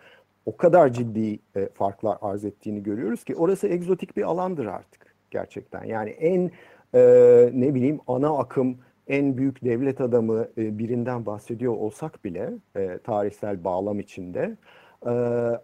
[0.46, 5.84] o kadar ciddi e, farklar arz ettiğini görüyoruz ki orası egzotik bir alandır artık gerçekten.
[5.84, 6.52] Yani en
[6.94, 7.02] e,
[7.54, 13.64] ne bileyim ana akım en büyük devlet adamı e, birinden bahsediyor olsak bile e, tarihsel
[13.64, 14.58] bağlam içinde
[15.06, 15.10] e,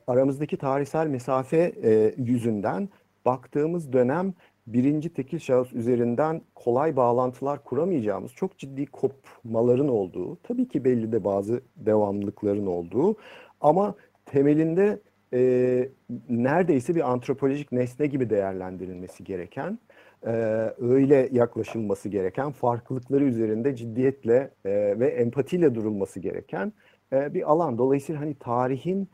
[0.07, 1.73] aramızdaki tarihsel mesafe
[2.17, 2.89] yüzünden
[3.25, 4.34] baktığımız dönem
[4.67, 11.24] birinci tekil şahıs üzerinden kolay bağlantılar kuramayacağımız çok ciddi kopmaların olduğu, tabii ki belli de
[11.24, 13.15] bazı devamlılıkların olduğu
[13.62, 13.95] ama
[14.26, 15.00] temelinde
[15.34, 15.89] e,
[16.30, 19.80] neredeyse bir antropolojik nesne gibi değerlendirilmesi gereken
[20.26, 20.32] e,
[20.80, 26.74] öyle yaklaşılması gereken, farklılıkları üzerinde ciddiyetle e, ve empatiyle durulması gereken
[27.13, 27.78] e, bir alan.
[27.78, 29.10] Dolayısıyla hani tarihin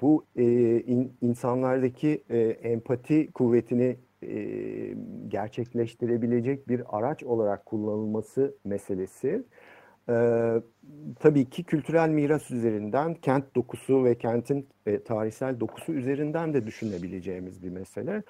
[0.00, 0.44] bu e,
[0.80, 3.96] in, insanlardaki e, empati kuvvetini
[5.28, 9.44] gerçekleştirebilecek bir araç olarak kullanılması meselesi
[10.08, 10.14] e,
[11.20, 17.62] tabii ki kültürel miras üzerinden kent dokusu ve kentin e, tarihsel dokusu üzerinden de düşünebileceğimiz
[17.62, 18.22] bir mesele.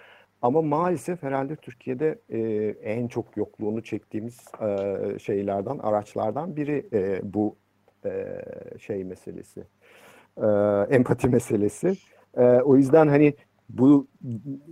[0.42, 2.40] Ama maalesef herhalde Türkiye'de e,
[2.82, 7.56] en çok yokluğunu çektiğimiz e, şeylerden, araçlardan biri e, bu
[8.04, 8.42] e,
[8.78, 9.64] şey meselesi,
[10.36, 10.46] e,
[10.90, 11.92] empati meselesi.
[12.36, 13.34] E, o yüzden hani
[13.68, 14.08] bu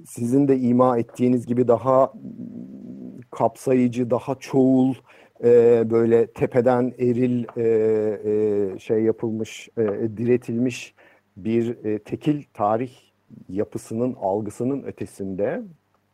[0.07, 2.13] sizin de ima ettiğiniz gibi daha
[3.31, 4.95] kapsayıcı, daha çoğul,
[5.45, 7.63] e, böyle tepeden eril e,
[8.25, 9.83] e, şey yapılmış, e,
[10.17, 10.95] diretilmiş
[11.37, 12.91] bir e, tekil tarih
[13.49, 15.63] yapısının, algısının ötesinde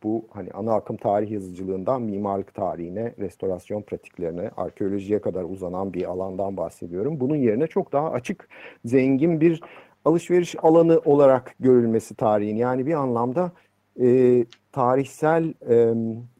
[0.03, 6.57] bu hani ana akım tarih yazıcılığından mimarlık tarihine, restorasyon pratiklerine, arkeolojiye kadar uzanan bir alandan
[6.57, 7.21] bahsediyorum.
[7.21, 8.49] Bunun yerine çok daha açık,
[8.85, 9.61] zengin bir
[10.05, 12.57] alışveriş alanı olarak görülmesi tarihin.
[12.57, 13.53] Yani bir anlamda
[14.01, 15.95] e, tarihsel e,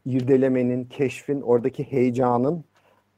[0.05, 2.63] irdelemenin, keşfin, oradaki heyecanın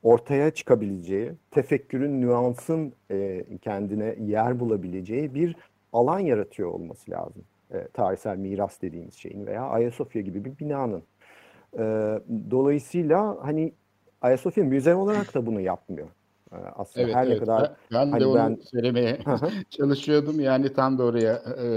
[0.04, 5.56] ortaya çıkabileceği, tefekkürün, nüansın e, kendine yer bulabileceği bir
[5.94, 7.44] alan yaratıyor olması lazım.
[7.74, 11.04] E, tarihsel miras dediğimiz şeyin veya Ayasofya gibi bir binanın.
[11.74, 11.84] E,
[12.52, 13.74] dolayısıyla hani
[14.22, 16.08] Ayasofya müze olarak da bunu yapmıyor.
[16.56, 17.34] E, aslında evet, her evet.
[17.34, 18.60] ne kadar ben, ben hani de onu ben...
[18.72, 19.20] söylemeye
[19.70, 20.40] çalışıyordum.
[20.40, 21.68] Yani tam da oraya e,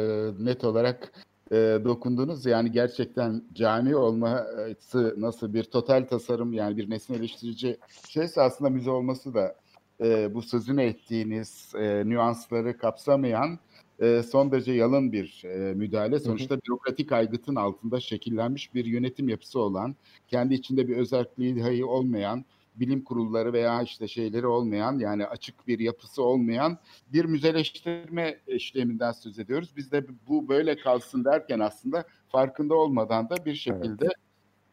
[0.44, 1.12] net olarak
[1.52, 2.46] e, dokundunuz.
[2.46, 9.34] Yani gerçekten cami olması nasıl bir total tasarım yani bir nesneleştirici şeyse aslında müze olması
[9.34, 9.54] da
[10.00, 13.58] e, bu sözünü ettiğiniz e, nüansları kapsamayan
[14.00, 16.20] e, son derece yalın bir e, müdahale.
[16.20, 16.62] Sonuçta hı hı.
[16.68, 19.96] bürokratik aygıtın altında şekillenmiş bir yönetim yapısı olan,
[20.28, 22.44] kendi içinde bir özelliği dahi olmayan,
[22.80, 26.78] bilim kurulları veya işte şeyleri olmayan yani açık bir yapısı olmayan
[27.12, 29.72] bir müzeleştirme işleminden söz ediyoruz.
[29.76, 34.08] Biz de bu böyle kalsın derken aslında farkında olmadan da bir şekilde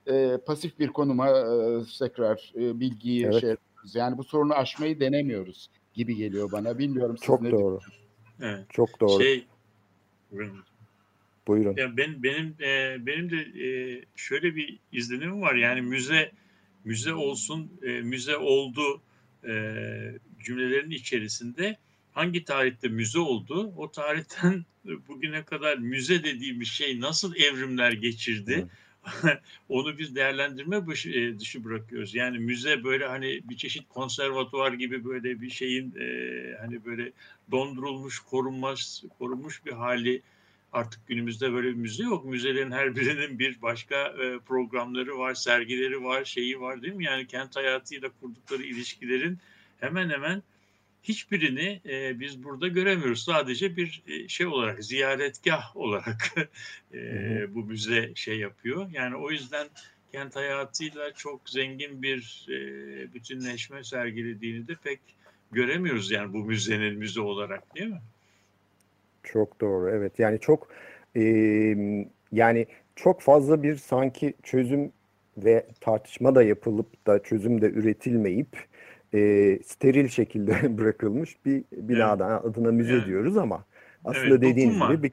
[0.06, 0.41] evet.
[0.41, 3.41] e, pasif bir konuma e, tekrar e, bilgiyi evet.
[3.41, 3.96] şey yapıyoruz.
[3.96, 6.78] Yani bu sorunu aşmayı denemiyoruz gibi geliyor bana.
[6.78, 7.80] Bilmiyorum siz Çok ne doğru.
[8.41, 8.65] Evet.
[8.70, 9.24] Çok doğru.
[9.24, 9.48] Şey,
[11.48, 11.78] Buyurun.
[11.78, 15.56] Ya ben benim e, benim de e, şöyle bir izlenimim var.
[15.56, 16.32] Yani müze
[16.86, 19.02] müze olsun, e, müze oldu
[19.48, 19.52] e,
[20.43, 21.78] cümlelerin içerisinde
[22.13, 24.65] hangi tarihte müze oldu, o tarihten
[25.08, 28.67] bugüne kadar müze dediğimiz şey nasıl evrimler geçirdi,
[29.69, 32.15] onu biz değerlendirme e, dışı bırakıyoruz.
[32.15, 36.08] Yani müze böyle hani bir çeşit konservatuvar gibi böyle bir şeyin e,
[36.62, 37.12] hani böyle
[37.52, 40.21] dondurulmuş, korunmaz, korunmuş bir hali
[40.75, 42.25] Artık günümüzde böyle bir müze yok.
[42.25, 47.05] Müzelerin her birinin bir başka e, programları var, sergileri var, şeyi var değil mi?
[47.05, 49.39] Yani kent hayatıyla kurdukları ilişkilerin
[49.79, 50.43] hemen hemen
[51.03, 53.23] hiçbirini e, biz burada göremiyoruz.
[53.23, 56.33] Sadece bir e, şey olarak, ziyaretgah olarak
[56.93, 56.99] e,
[57.55, 58.89] bu müze şey yapıyor.
[58.91, 59.67] Yani o yüzden
[60.11, 64.99] kent hayatıyla çok zengin bir e, bütünleşme sergilediğini de pek
[65.51, 68.01] göremiyoruz yani bu müzenin müze olarak değil mi?
[69.25, 69.89] Çok doğru.
[69.89, 70.19] Evet.
[70.19, 70.67] Yani çok
[71.15, 71.21] e,
[72.31, 74.91] yani çok fazla bir sanki çözüm
[75.38, 78.47] ve tartışma da yapılıp da çözüm de üretilmeyip
[79.13, 79.19] e,
[79.65, 82.45] steril şekilde bırakılmış bir binada evet.
[82.45, 83.05] adına müze evet.
[83.05, 83.65] diyoruz ama
[84.05, 85.11] aslında evet, dediğiniz gibi bir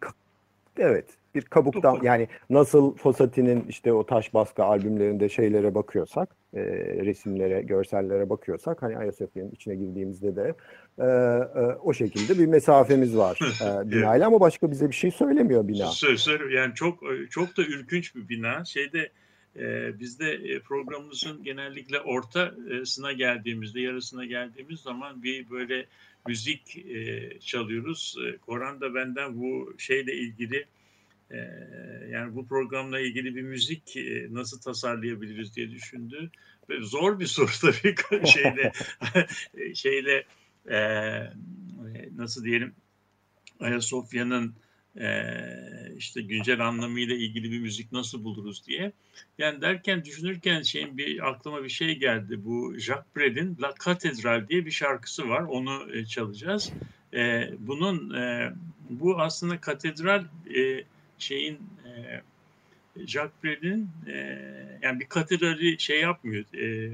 [0.79, 6.61] evet bir kabuktan yani nasıl Fossati'nin işte o taş baskı albümlerinde şeylere bakıyorsak e,
[7.05, 10.55] resimlere, görsellere bakıyorsak hani Ayasofya'nın içine girdiğimizde de
[10.99, 14.27] e, e, o şekilde bir mesafemiz var e, binayla evet.
[14.27, 15.87] ama başka bize bir şey söylemiyor bina.
[15.87, 18.64] Söylüyor yani çok çok da ürkünç bir bina.
[18.64, 19.11] Şeyde
[19.57, 25.87] e, bizde e, programımızın genellikle ortasına geldiğimizde, yarısına geldiğimiz zaman bir böyle
[26.27, 28.16] müzik e, çalıyoruz.
[28.27, 30.66] E, Koran da benden bu şeyle ilgili e,
[32.11, 33.97] yani bu programla ilgili bir müzik
[34.31, 36.31] nasıl tasarlayabiliriz diye düşündü.
[36.68, 38.73] Ve zor bir soru tabii şeyle
[39.75, 40.25] şeyle
[40.71, 40.79] e,
[42.16, 42.75] nasıl diyelim
[43.61, 44.55] Ayasofya'nın
[45.01, 45.07] e,
[45.97, 48.92] işte güncel anlamıyla ilgili bir müzik nasıl buluruz diye.
[49.38, 52.45] Yani derken düşünürken şeyin bir aklıma bir şey geldi.
[52.45, 55.42] Bu Jacques Brel'in La Cathédrale diye bir şarkısı var.
[55.42, 56.73] Onu e, çalacağız.
[57.14, 58.53] E, bunun e,
[58.90, 60.25] bu aslında katedral
[60.57, 60.85] e,
[61.23, 62.23] şeyin e,
[62.97, 64.39] Jacques Brel'in e,
[64.83, 66.45] yani bir katedrali şey yapmıyor.
[66.55, 66.91] E,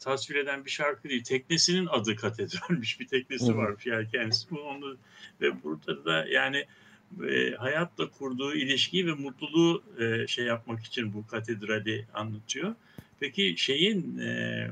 [0.00, 1.24] tasvir eden bir şarkı değil.
[1.24, 3.00] Teknesinin adı katedralmiş.
[3.00, 4.50] Bir teknesi varmış yani kendisi.
[4.50, 4.96] Bu onu
[5.40, 6.64] ve burada da yani
[7.30, 12.74] e, hayatla kurduğu ilişkiyi ve mutluluğu e, şey yapmak için bu katedrali anlatıyor.
[13.20, 14.68] Peki şeyin e,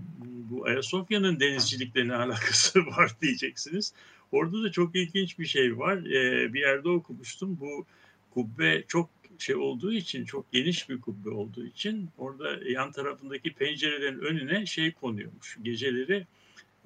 [0.51, 3.93] bu Ayasofya'nın denizcilikle ne alakası var diyeceksiniz.
[4.33, 5.97] Orada da çok ilginç bir şey var.
[5.97, 7.59] E, bir yerde okumuştum.
[7.61, 7.87] Bu
[8.35, 14.19] kubbe çok şey olduğu için çok geniş bir kubbe olduğu için orada yan tarafındaki pencerelerin
[14.19, 15.59] önüne şey konuyormuş.
[15.63, 16.27] Geceleri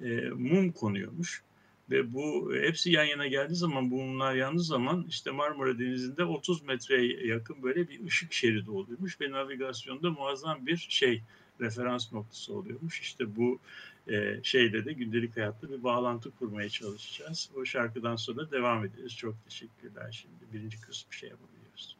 [0.01, 1.43] e, mum konuyormuş.
[1.89, 6.63] Ve bu hepsi yan yana geldiği zaman bu mumlar yandığı zaman işte Marmara Denizi'nde 30
[6.63, 11.21] metreye yakın böyle bir ışık şeridi oluyormuş ve navigasyonda muazzam bir şey
[11.61, 13.01] referans noktası oluyormuş.
[13.01, 13.59] İşte bu
[14.07, 17.49] e, şeyle de gündelik hayatta bir bağlantı kurmaya çalışacağız.
[17.55, 19.15] O şarkıdan sonra devam ederiz.
[19.15, 20.53] Çok teşekkürler şimdi.
[20.53, 21.97] Birinci kısmı şey yapabiliyoruz.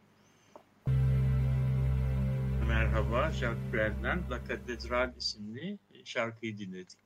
[2.68, 6.98] Merhaba, Jacques Brel'den La Catedral isimli şarkıyı dinledik.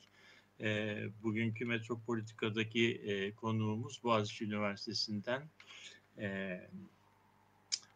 [0.61, 5.41] E, bugünkü Metropolitika'daki e, konuğumuz Boğaziçi Üniversitesi'nden
[6.17, 6.59] e,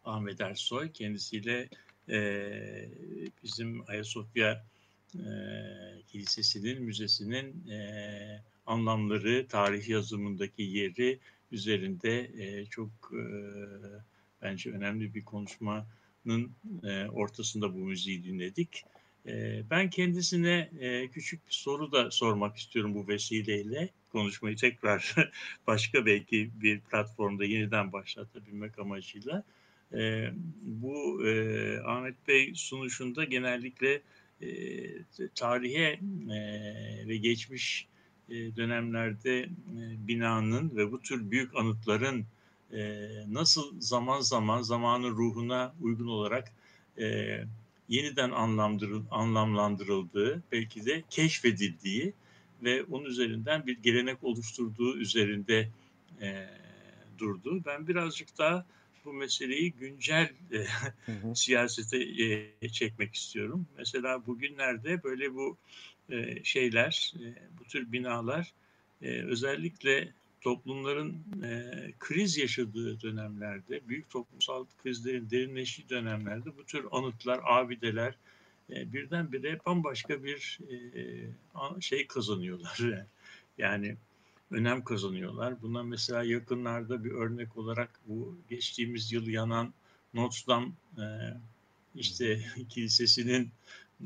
[0.04, 0.92] Ahmet Ersoy.
[0.92, 1.68] Kendisiyle
[2.08, 2.88] e,
[3.44, 4.64] bizim Ayasofya
[5.14, 5.28] e,
[6.08, 11.18] Kilisesi'nin, müzesinin e, anlamları, tarih yazımındaki yeri
[11.52, 13.22] üzerinde e, çok e,
[14.42, 16.50] bence önemli bir konuşmanın
[16.82, 18.84] e, ortasında bu müziği dinledik.
[19.26, 23.88] E, ben kendisine e, küçük bir soru da sormak istiyorum bu vesileyle.
[24.12, 25.14] Konuşmayı tekrar
[25.66, 29.44] başka belki bir platformda yeniden başlatabilmek amacıyla.
[29.94, 30.30] E,
[30.62, 34.00] bu e, Ahmet Bey sunuşunda genellikle
[34.42, 34.48] e,
[35.34, 36.38] tarihe e,
[37.08, 37.86] ve geçmiş
[38.28, 39.48] e, dönemlerde e,
[40.08, 42.24] binanın ve bu tür büyük anıtların
[42.72, 46.52] e, nasıl zaman zaman zamanın ruhuna uygun olarak
[46.98, 47.38] e,
[47.88, 52.12] yeniden anlamlandırıl, anlamlandırıldığı, belki de keşfedildiği
[52.62, 55.68] ve onun üzerinden bir gelenek oluşturduğu üzerinde
[56.20, 56.48] e,
[57.18, 57.62] durdu.
[57.66, 58.66] Ben birazcık daha
[59.06, 60.56] bu meseleyi güncel e,
[61.06, 61.34] Hı hı.
[61.34, 61.98] siyasete
[62.60, 63.66] e, çekmek istiyorum.
[63.78, 65.56] Mesela bugünlerde böyle bu
[66.10, 67.26] e, şeyler, e,
[67.60, 68.52] bu tür binalar
[69.02, 77.40] e, özellikle toplumların e, kriz yaşadığı dönemlerde, büyük toplumsal krizlerin derinleştiği dönemlerde bu tür anıtlar,
[77.44, 78.14] abideler
[78.70, 82.80] e, birdenbire bambaşka bir e, şey kazanıyorlar.
[83.58, 83.96] Yani
[84.50, 85.62] önem kazanıyorlar.
[85.62, 89.74] Buna mesela yakınlarda bir örnek olarak bu geçtiğimiz yıl yanan
[90.14, 91.04] Notre Dame e,
[91.94, 93.50] işte kilisesinin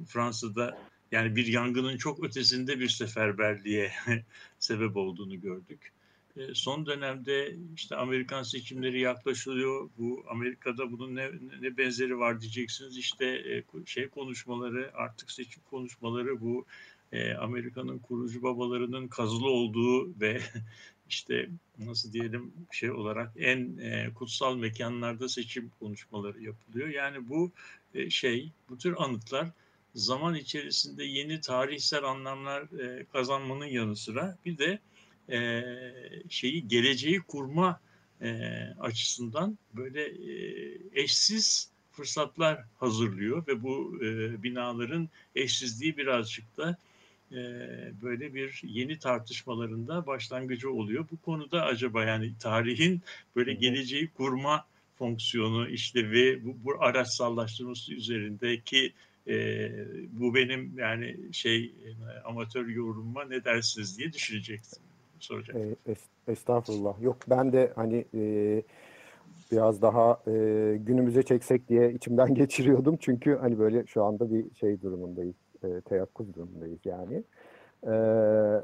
[0.06, 0.78] Fransa'da
[1.12, 3.92] yani bir yangının çok ötesinde bir seferberliğe
[4.58, 5.92] sebep olduğunu gördük.
[6.36, 9.90] E, son dönemde işte Amerikan seçimleri yaklaşılıyor.
[9.98, 12.98] Bu Amerika'da bunun ne, ne benzeri var diyeceksiniz.
[12.98, 16.66] İşte e, şey konuşmaları, artık seçim konuşmaları bu
[17.12, 20.40] e, Amerika'nın kurucu babalarının kazılı olduğu ve
[21.08, 26.88] işte nasıl diyelim şey olarak en e, kutsal mekanlarda seçim konuşmaları yapılıyor.
[26.88, 27.50] Yani bu
[27.94, 29.48] e, şey, bu tür anıtlar
[29.94, 34.78] zaman içerisinde yeni tarihsel anlamlar e, kazanmanın yanı sıra bir de
[35.30, 35.62] e,
[36.28, 37.80] şeyi geleceği kurma
[38.22, 38.40] e,
[38.80, 46.76] açısından böyle e, eşsiz fırsatlar hazırlıyor ve bu e, binaların eşsizliği birazcık da
[47.32, 47.36] e,
[48.02, 51.06] böyle bir yeni tartışmalarında başlangıcı oluyor.
[51.10, 53.00] Bu konuda acaba yani tarihin
[53.36, 54.64] böyle geleceği kurma
[54.98, 58.92] fonksiyonu işte ve bu, bu araçsallaştırması üzerindeki
[59.28, 59.70] e,
[60.12, 61.74] bu benim yani şey
[62.24, 64.82] amatör yorumuma ne dersiniz diye düşüneceksin
[65.18, 65.56] soracak.
[65.56, 67.02] E, es- estağfurullah.
[67.02, 68.62] Yok ben de hani e,
[69.52, 70.32] biraz daha e,
[70.76, 72.96] günümüze çeksek diye içimden geçiriyordum.
[73.00, 75.34] Çünkü hani böyle şu anda bir şey durumundayız.
[75.64, 77.22] E, teyakkuz durumundayız yani.
[77.82, 77.92] E,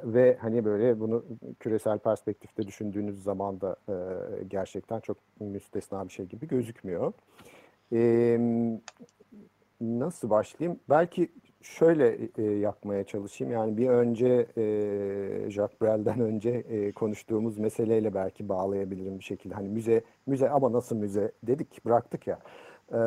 [0.05, 1.25] ve hani böyle bunu
[1.61, 3.95] küresel perspektifte düşündüğünüz zaman da e,
[4.49, 7.13] gerçekten çok müstesna bir şey gibi gözükmüyor.
[7.93, 8.39] E,
[9.81, 10.81] nasıl başlayayım?
[10.89, 11.29] Belki
[11.63, 13.53] şöyle e, yapmaya çalışayım.
[13.53, 14.65] Yani bir önce e,
[15.51, 19.55] Jacques Brel'den önce e, konuştuğumuz meseleyle belki bağlayabilirim bir şekilde.
[19.55, 22.39] Hani müze, müze ama nasıl müze dedik, bıraktık ya.
[22.93, 22.99] E,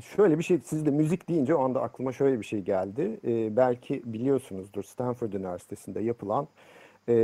[0.00, 3.20] şöyle bir şey, siz de müzik deyince o anda aklıma şöyle bir şey geldi.
[3.24, 6.48] E, belki biliyorsunuzdur Stanford Üniversitesi'nde yapılan
[7.08, 7.14] e,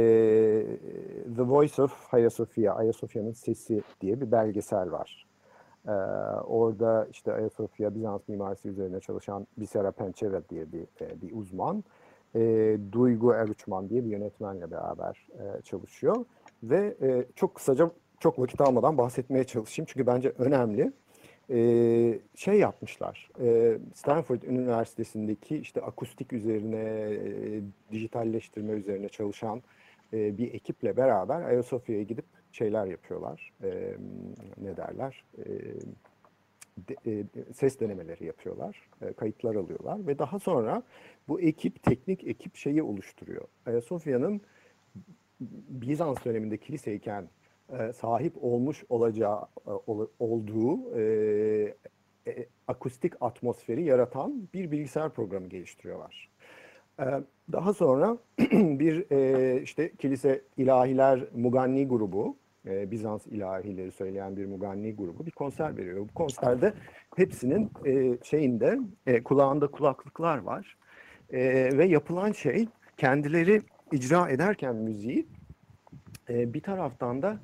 [1.37, 1.93] The Voice of
[2.33, 5.27] Sophia, Ayasofya'nın Sesi diye bir belgesel var.
[5.89, 5.91] Ee,
[6.47, 11.85] orada işte Ayasofya Bizans mimarisi üzerine çalışan Bisera Pençeva diye bir, e, bir uzman,
[12.35, 12.41] e,
[12.93, 16.25] Duygu Eruçman diye bir yönetmenle beraber e, çalışıyor.
[16.63, 20.93] Ve e, çok kısaca, çok vakit almadan bahsetmeye çalışayım çünkü bence önemli.
[21.51, 27.61] E, şey yapmışlar, e, Stanford Üniversitesi'ndeki işte akustik üzerine, e,
[27.93, 29.63] dijitalleştirme üzerine çalışan
[30.13, 33.53] e, bir ekiple beraber Ayasofya'ya gidip şeyler yapıyorlar.
[33.63, 33.95] E,
[34.59, 35.25] ne derler?
[35.39, 38.89] E, ses denemeleri yapıyorlar.
[39.17, 40.83] Kayıtlar alıyorlar ve daha sonra
[41.29, 43.45] bu ekip, teknik ekip şeyi oluşturuyor.
[43.67, 44.41] Ayasofya'nın
[45.69, 47.29] Bizans döneminde kiliseyken
[47.73, 51.03] e, sahip olmuş olacağı e, ol, olduğu e,
[52.27, 56.29] e, akustik atmosferi yaratan bir bilgisayar programı geliştiriyorlar.
[57.01, 57.05] E,
[57.53, 58.19] daha sonra
[58.53, 65.31] bir e, işte kilise ilahiler Muganni grubu, e, Bizans ilahileri söyleyen bir Muganni grubu bir
[65.31, 66.09] konser veriyor.
[66.09, 66.73] Bu konserde
[67.17, 70.77] hepsinin e, şeyinde e, kulağında kulaklıklar var
[71.31, 71.39] e,
[71.79, 75.27] ve yapılan şey kendileri icra ederken müziği
[76.31, 77.39] e, bir taraftan da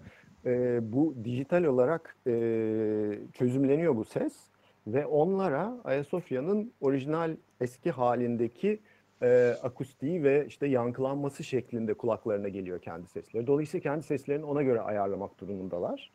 [0.46, 2.32] e, bu dijital olarak e,
[3.32, 4.32] çözümleniyor bu ses
[4.86, 8.80] ve onlara Ayasofya'nın orijinal eski halindeki
[9.22, 13.46] e, akustiği ve işte yankılanması şeklinde kulaklarına geliyor kendi sesleri.
[13.46, 16.12] Dolayısıyla kendi seslerini ona göre ayarlamak durumundalar.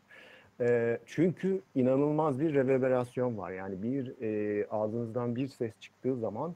[0.61, 3.51] E, çünkü inanılmaz bir reverberasyon var.
[3.51, 6.55] Yani bir e, ağzınızdan bir ses çıktığı zaman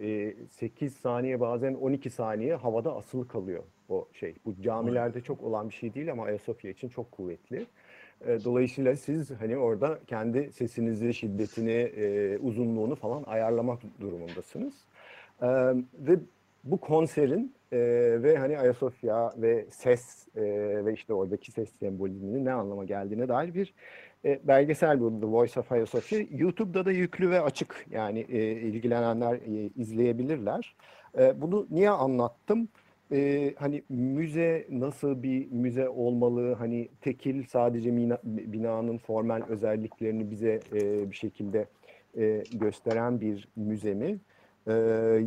[0.00, 4.34] e, 8 saniye bazen 12 saniye havada asılı kalıyor o şey.
[4.44, 7.66] Bu camilerde çok olan bir şey değil ama Ayasofya için çok kuvvetli.
[8.26, 14.74] E, Dolayısıyla siz hani orada kendi sesinizi, şiddetini, e, uzunluğunu falan ayarlamak durumundasınız.
[15.42, 15.46] Ee,
[15.98, 16.18] ve
[16.64, 17.78] bu konserin e,
[18.22, 20.42] ve hani Ayasofya ve ses e,
[20.84, 23.74] ve işte oradaki ses sembolizminin ne anlama geldiğine dair bir
[24.24, 26.20] e, belgesel bu The Voice of Ayasofya.
[26.30, 30.76] YouTube'da da yüklü ve açık yani e, ilgilenenler e, izleyebilirler.
[31.18, 32.68] E, bunu niye anlattım?
[33.14, 36.54] E, hani müze nasıl bir müze olmalı?
[36.54, 41.66] Hani tekil sadece mina, binanın formal özelliklerini bize e, bir şekilde
[42.16, 44.18] e, gösteren bir müze mi?
[44.66, 44.72] Ee,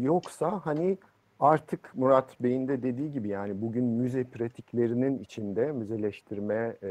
[0.02, 0.98] yoksa hani
[1.40, 6.90] artık Murat Bey'in de dediği gibi yani bugün müze pratiklerinin içinde, müzeleştirme e,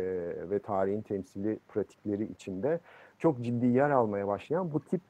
[0.51, 2.81] ve tarihin temsili pratikleri içinde
[3.19, 5.01] çok ciddi yer almaya başlayan bu tip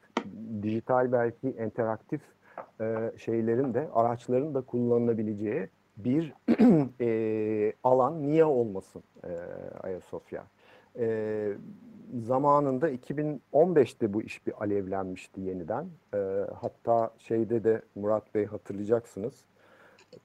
[0.61, 2.21] dijital belki interaktif
[2.81, 5.67] e, şeylerin de araçların da kullanılabileceği
[5.97, 6.33] bir
[7.01, 9.29] e, alan niye olmasın e,
[9.83, 10.43] Ayasofya?
[10.99, 11.47] E,
[12.19, 15.85] zamanında 2015'te bu iş bir alevlenmişti yeniden.
[16.13, 16.17] E,
[16.61, 19.45] hatta şeyde de Murat Bey hatırlayacaksınız.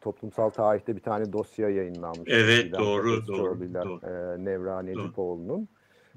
[0.00, 2.30] Toplumsal tarihte bir tane dosya yayınlanmış.
[2.32, 4.00] Evet, Eskiden doğru, doğru, doğru.
[4.06, 5.68] E, Nevra Necipoğlu'nun.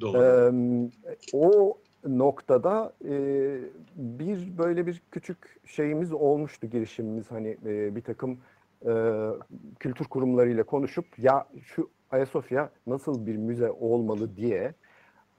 [0.01, 0.17] Doğru.
[0.17, 0.89] Eee,
[1.33, 1.77] o
[2.07, 3.59] noktada eee,
[3.95, 8.39] bir böyle bir küçük şeyimiz olmuştu girişimimiz hani eee, bir takım
[8.85, 9.29] eee,
[9.79, 14.73] kültür kurumlarıyla konuşup ya şu Ayasofya nasıl bir müze olmalı diye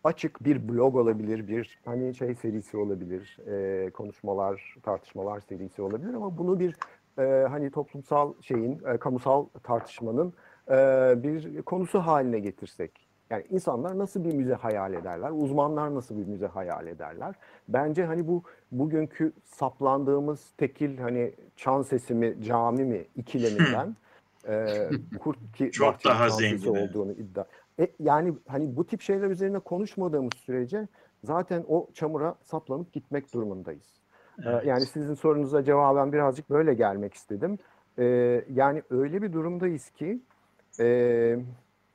[0.04, 6.38] açık bir blog olabilir, bir hani şey serisi olabilir, eee, konuşmalar, tartışmalar serisi olabilir ama
[6.38, 6.76] bunu bir
[7.18, 10.34] eee, hani toplumsal şeyin, eee, kamusal tartışmanın
[10.70, 13.05] eee, bir konusu haline getirsek.
[13.30, 17.34] Yani insanlar nasıl bir müze hayal ederler, uzmanlar nasıl bir müze hayal ederler?
[17.68, 23.96] Bence hani bu bugünkü saplandığımız tekil hani çan sesi mi, cami mi ikileminden
[24.48, 27.44] eee kurt ki Çok daha zengin, olduğunu iddia.
[27.80, 30.88] E, yani hani bu tip şeyler üzerine konuşmadığımız sürece
[31.24, 34.00] zaten o çamura saplanıp gitmek durumundayız.
[34.44, 34.64] Evet.
[34.66, 37.58] Yani sizin sorunuza cevaben birazcık böyle gelmek istedim.
[37.98, 40.20] Ee, yani öyle bir durumdayız ki
[40.80, 41.38] e,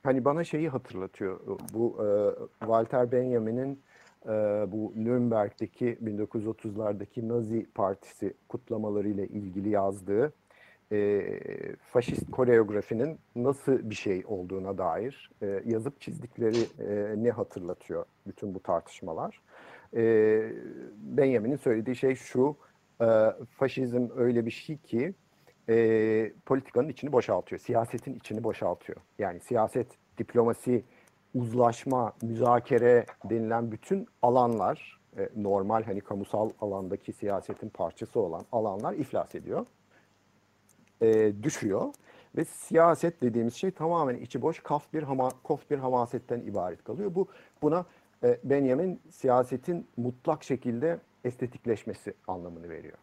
[0.04, 1.40] hani bana şeyi hatırlatıyor.
[1.74, 2.08] Bu e,
[2.60, 3.80] Walter Benjamin'in
[4.26, 4.30] e,
[4.68, 10.34] bu Nürnberg'deki 1930'lardaki Nazi Partisi kutlamalarıyla ilgili yazdığı
[10.92, 11.24] e,
[11.78, 18.60] faşist koreografinin nasıl bir şey olduğuna dair e, yazıp çizdikleri e, ne hatırlatıyor bütün bu
[18.60, 19.42] tartışmalar.
[19.96, 20.04] E,
[20.98, 22.56] Benjamin'in söylediği şey şu,
[23.02, 23.06] e,
[23.50, 25.14] faşizm öyle bir şey ki
[25.72, 28.98] e, politikanın içini boşaltıyor, siyasetin içini boşaltıyor.
[29.20, 30.84] Yani siyaset, diplomasi,
[31.36, 39.36] uzlaşma, müzakere denilen bütün alanlar, e, normal hani kamusal alandaki siyasetin parçası olan alanlar iflas
[39.36, 39.66] ediyor
[41.02, 41.94] e, düşüyor
[42.36, 47.16] ve siyaset dediğimiz şey tamamen içi boş, kaf bir hama, kof bir hamasetten ibaret kalıyor.
[47.16, 47.28] Bu
[47.62, 47.86] buna
[48.24, 52.98] e, Benjamin siyasetin mutlak şekilde estetikleşmesi anlamını veriyor.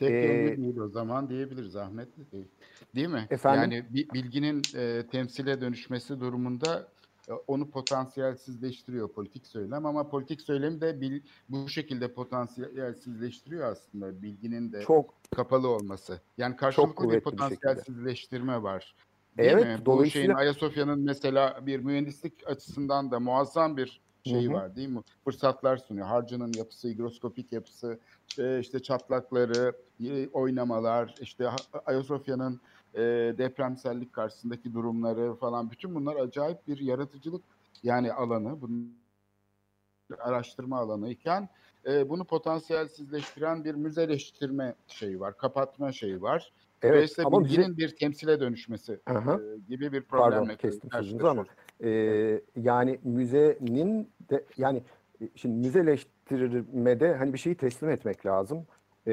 [0.00, 2.08] Tek Ee, yönlü değil o zaman diyebiliriz Ahmet.
[2.32, 2.48] Değil,
[2.94, 3.26] değil mi?
[3.30, 3.60] Efendim?
[3.72, 6.88] Yani bi- bilginin e, temsile dönüşmesi durumunda
[7.28, 14.72] e, onu potansiyelsizleştiriyor politik söylem ama politik söylemi de bil, bu şekilde potansiyelsizleştiriyor aslında bilginin
[14.72, 16.20] de Çok kapalı olması.
[16.38, 18.94] Yani karşılıklı bir kuvvetli bir potansiyelsizleştirme var.
[19.38, 19.68] Değil Evet, mi?
[19.68, 24.54] Bu şeyin dolayısıyla- Ayasofya'nın mesela bir mühendislik açısından da muazzam bir şeyi Hı hı.
[24.54, 25.00] var değil mi?
[25.24, 26.06] Fırsatlar sunuyor.
[26.06, 27.98] Harcının yapısı, higroskopik yapısı,
[28.38, 29.72] e, işte çatlakları,
[30.04, 31.48] e, oynamalar, işte
[31.86, 32.60] Ayasofya'nın
[32.94, 33.00] e,
[33.38, 37.44] depremsellik karşısındaki durumları falan bütün bunlar acayip bir yaratıcılık
[37.82, 39.00] yani alanı, bunun
[40.18, 41.48] araştırma alanı iken
[41.86, 46.52] bunu potansiyelsizleştiren bir müzeleştirme şeyi var, kapatma şeyi var.
[46.82, 49.40] evet Dolayısıyla ama bize, bilginin bir temsile dönüşmesi Aha.
[49.68, 51.46] gibi bir Pardon, problemle kestim karşı sözünüzü ama
[51.80, 52.40] karşıyayız.
[52.56, 54.82] e, yani müzenin de yani
[55.20, 58.66] e, şimdi müzeleştirmede hani bir şeyi teslim etmek lazım.
[59.06, 59.12] E,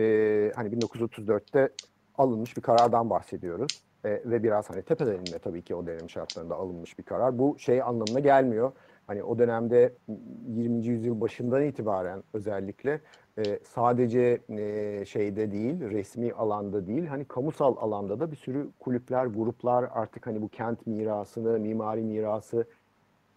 [0.55, 1.69] hani 1934'te
[2.17, 3.83] alınmış bir karardan bahsediyoruz.
[4.05, 7.39] E, ve biraz hani tepeden inme tabii ki o dönem şartlarında alınmış bir karar.
[7.39, 8.71] Bu şey anlamına gelmiyor.
[9.07, 9.93] Hani o dönemde
[10.47, 10.85] 20.
[10.85, 13.01] yüzyıl başından itibaren özellikle
[13.37, 19.25] e, sadece e, şeyde değil, resmi alanda değil, hani kamusal alanda da bir sürü kulüpler,
[19.25, 22.65] gruplar artık hani bu kent mirasını, mimari mirası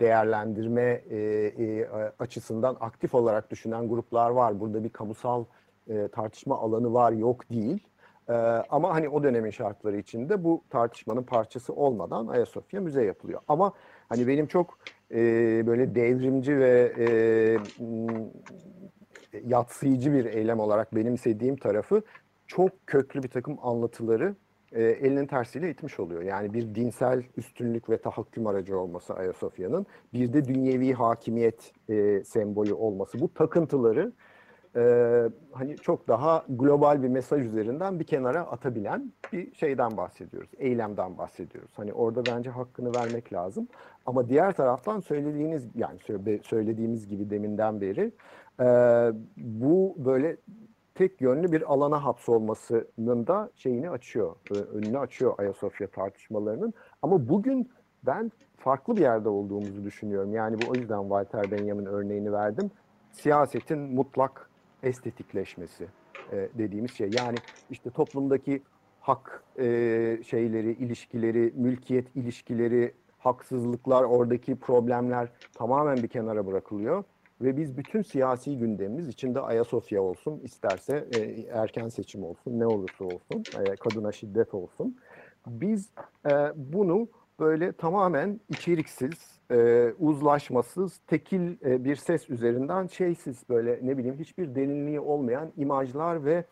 [0.01, 4.61] değerlendirme e, e, açısından aktif olarak düşünen gruplar var.
[4.61, 5.45] Burada bir kamusal
[5.89, 7.87] e, tartışma alanı var, yok değil.
[8.31, 8.35] E,
[8.71, 13.41] ama hani o dönemin şartları içinde bu tartışmanın parçası olmadan Ayasofya müze yapılıyor.
[13.49, 13.73] Ama
[14.09, 14.79] hani benim çok
[15.11, 15.17] e,
[15.67, 17.09] böyle devrimci ve e,
[19.45, 22.03] yatsıyıcı bir eylem olarak benimsediğim tarafı
[22.47, 24.35] çok köklü bir takım anlatıları
[24.73, 26.23] e, elinin tersiyle itmiş oluyor.
[26.23, 32.73] Yani bir dinsel üstünlük ve tahakküm aracı olması Ayasofya'nın, bir de dünyevi hakimiyet e, sembolü
[32.73, 33.21] olması.
[33.21, 34.13] Bu takıntıları
[34.77, 34.83] e,
[35.53, 41.71] hani çok daha global bir mesaj üzerinden bir kenara atabilen bir şeyden bahsediyoruz, eylemden bahsediyoruz.
[41.77, 43.69] Hani orada bence hakkını vermek lazım.
[44.07, 48.13] Ama diğer taraftan söylediğiniz yani söyle- söylediğimiz gibi deminden beri
[48.61, 48.67] e,
[49.37, 50.37] bu böyle
[50.95, 56.75] tek yönlü bir alana hapsolmasının da şeyini açıyor, önünü açıyor Ayasofya tartışmalarının.
[57.03, 57.71] Ama bugün
[58.07, 60.35] ben farklı bir yerde olduğumuzu düşünüyorum.
[60.35, 62.71] Yani bu o yüzden Walter Benjamin örneğini verdim.
[63.13, 64.50] Siyasetin mutlak
[64.83, 65.87] estetikleşmesi
[66.33, 67.11] e, dediğimiz şey.
[67.19, 67.37] Yani
[67.71, 68.63] işte toplumdaki
[69.01, 69.65] hak e,
[70.27, 77.05] şeyleri, ilişkileri, mülkiyet ilişkileri, haksızlıklar, oradaki problemler tamamen bir kenara bırakılıyor.
[77.41, 81.21] Ve biz bütün siyasi gündemimiz içinde Ayasofya olsun, isterse e,
[81.53, 84.97] erken seçim olsun, ne olursa olsun, e, kadına şiddet olsun.
[85.47, 85.91] Biz
[86.31, 87.09] e, bunu
[87.41, 94.55] böyle tamamen içeriksiz, e, uzlaşmasız, tekil e, bir ses üzerinden şeysiz böyle ne bileyim hiçbir
[94.55, 96.45] derinliği olmayan imajlar ve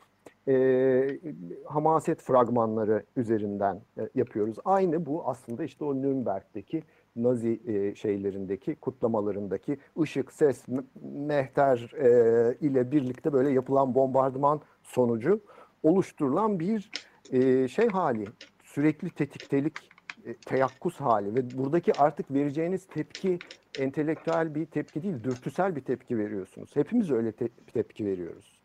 [0.49, 1.19] e,
[1.65, 4.57] hamaset fragmanları üzerinden e, yapıyoruz.
[4.65, 6.83] Aynı bu aslında işte o Nürnberg'deki
[7.17, 10.65] Nazi e, şeylerindeki kutlamalarındaki ışık, ses,
[11.03, 15.41] mehter e, ile birlikte böyle yapılan bombardıman sonucu
[15.83, 16.91] oluşturulan bir
[17.31, 18.25] e, şey hali,
[18.65, 23.39] sürekli tetiktelik, e, teyakkuz hali ve buradaki artık vereceğiniz tepki
[23.79, 26.77] entelektüel bir tepki değil, dürtüsel bir tepki veriyorsunuz.
[26.77, 28.59] Hepimiz öyle te tepki veriyoruz.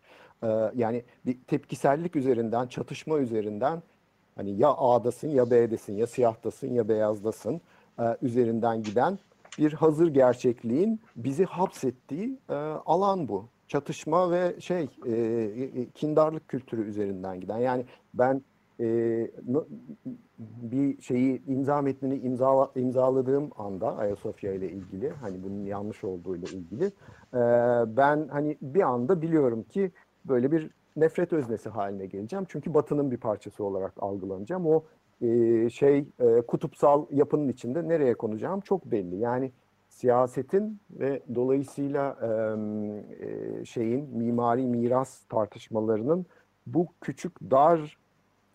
[0.44, 3.82] Ee, yani bir tepkisellik üzerinden, çatışma üzerinden
[4.36, 7.62] hani ya A'dasın ya B'desin, ya siyahtasın ya beyazdasın
[8.00, 9.20] e, üzerinden giden
[9.60, 12.54] bir hazır gerçekliğin bizi hapsettiği e,
[12.86, 13.46] alan bu.
[13.68, 17.58] Çatışma ve şey e, e kindarlık kültürü üzerinden giden.
[17.58, 18.42] Yani ben
[18.80, 18.86] e,
[20.62, 26.46] bir şeyi imza metnini imzala, imzaladığım anda Ayasofya ile ilgili hani bunun yanlış olduğu ile
[26.58, 26.86] ilgili
[27.34, 27.42] e,
[27.98, 29.92] ben hani bir anda biliyorum ki
[30.26, 32.46] böyle bir nefret öznesi haline geleceğim.
[32.48, 34.68] Çünkü Batı'nın bir parçası olarak algılanacağım.
[34.68, 34.84] O
[35.22, 39.16] e, şey e, kutupsal yapının içinde nereye konacağım çok belli.
[39.16, 39.52] Yani
[39.90, 46.26] siyasetin ve dolayısıyla e, şeyin mimari miras tartışmalarının
[46.68, 47.98] bu küçük dar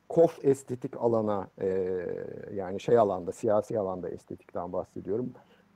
[0.08, 1.98] kof estetik alana e,
[2.54, 5.32] yani şey alanda siyasi alanda estetikten bahsediyorum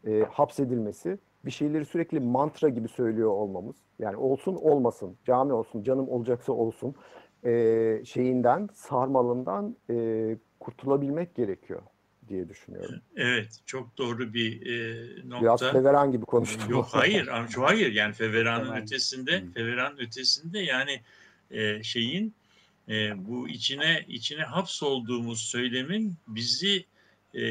[0.07, 6.09] e, hapsedilmesi bir şeyleri sürekli mantra gibi söylüyor olmamız yani olsun olmasın cami olsun canım
[6.09, 6.95] olacaksa olsun
[7.45, 11.83] e, şeyinden sarmalından e, kurtulabilmek gerekiyor
[12.29, 12.95] diye düşünüyorum.
[13.17, 15.43] Evet, çok doğru bir e, nokta.
[15.43, 16.71] Biraz Feveran gibi konuştum.
[16.71, 17.27] Yok hayır,
[17.57, 21.01] hayır yani Feveran'ın ötesinde, Feveran ötesinde yani
[21.51, 22.35] e, şeyin
[22.89, 26.85] e, bu içine içine hapsolduğumuz söylemin bizi
[27.35, 27.43] e,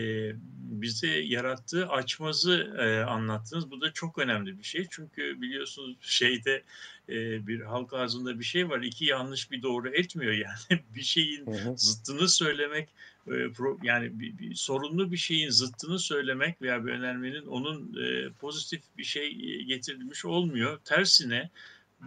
[0.82, 3.72] bize yarattığı açmazı e, anlattınız.
[3.72, 4.88] Bu da çok önemli bir şey.
[4.90, 6.64] Çünkü biliyorsunuz şeyde
[7.10, 8.82] e, bir halk ağzında bir şey var.
[8.82, 10.34] İki yanlış bir doğru etmiyor
[10.72, 10.82] yani.
[10.96, 11.78] bir şeyin hı hı.
[11.78, 12.90] zıttını söylemek
[13.28, 18.30] e, pro, yani bir, bir sorunlu bir şeyin zıttını söylemek veya bir önermenin onun e,
[18.30, 20.80] pozitif bir şey getirilmiş olmuyor.
[20.86, 21.50] Tersine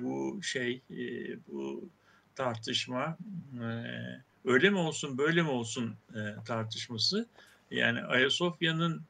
[0.00, 0.98] bu şey e,
[1.48, 1.88] bu
[2.36, 3.18] tartışma
[3.54, 3.66] e,
[4.44, 7.26] öyle mi olsun böyle mi olsun e, tartışması
[7.70, 9.02] yani Ayasofya'nın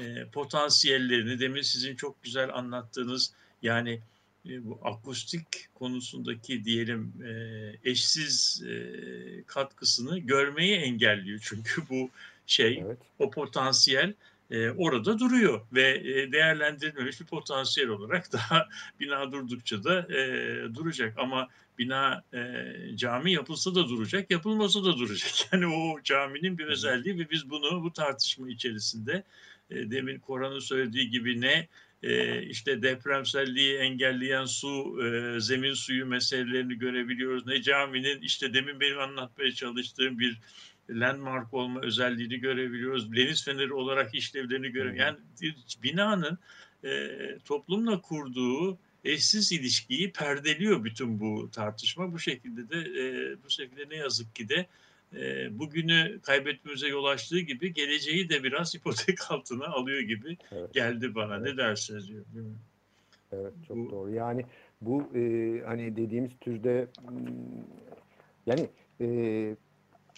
[0.00, 4.00] e, potansiyellerini demin sizin çok güzel anlattığınız yani
[4.48, 8.72] e, bu akustik konusundaki diyelim e, eşsiz e,
[9.46, 11.40] katkısını görmeyi engelliyor.
[11.42, 12.10] Çünkü bu
[12.46, 12.98] şey evet.
[13.18, 14.14] o potansiyel
[14.50, 18.68] e, orada duruyor ve e, değerlendirilmemiş bir potansiyel olarak daha
[19.00, 20.18] bina durdukça da e,
[20.74, 21.18] duracak.
[21.18, 21.48] Ama
[21.80, 22.40] bina e,
[22.96, 25.32] cami yapılsa da duracak, yapılmasa da duracak.
[25.52, 29.24] Yani o caminin bir özelliği ve biz bunu bu tartışma içerisinde
[29.70, 31.68] e, demin Koran'ın söylediği gibi ne
[32.02, 37.46] e, işte depremselliği engelleyen su, e, zemin suyu meselelerini görebiliyoruz.
[37.46, 40.40] Ne caminin işte demin benim anlatmaya çalıştığım bir
[40.90, 43.12] landmark olma özelliğini görebiliyoruz.
[43.12, 45.18] Deniz feneri olarak işlevlerini görebiliyoruz.
[45.42, 46.38] Yani binanın
[46.84, 47.10] e,
[47.44, 52.12] toplumla kurduğu eşsiz ilişkiyi perdeliyor bütün bu tartışma.
[52.12, 54.66] Bu şekilde de e, bu şekilde ne yazık ki de
[55.16, 60.74] e, bugünü kaybetmemize yol açtığı gibi geleceği de biraz ipotek altına alıyor gibi evet.
[60.74, 61.36] geldi bana.
[61.36, 61.46] Evet.
[61.46, 62.24] Ne dersiniz diyor.
[62.34, 62.56] Değil mi?
[63.32, 64.10] Evet çok bu, doğru.
[64.10, 64.44] Yani
[64.80, 65.20] bu e,
[65.66, 66.86] hani dediğimiz türde
[68.46, 68.68] yani
[69.00, 69.56] e,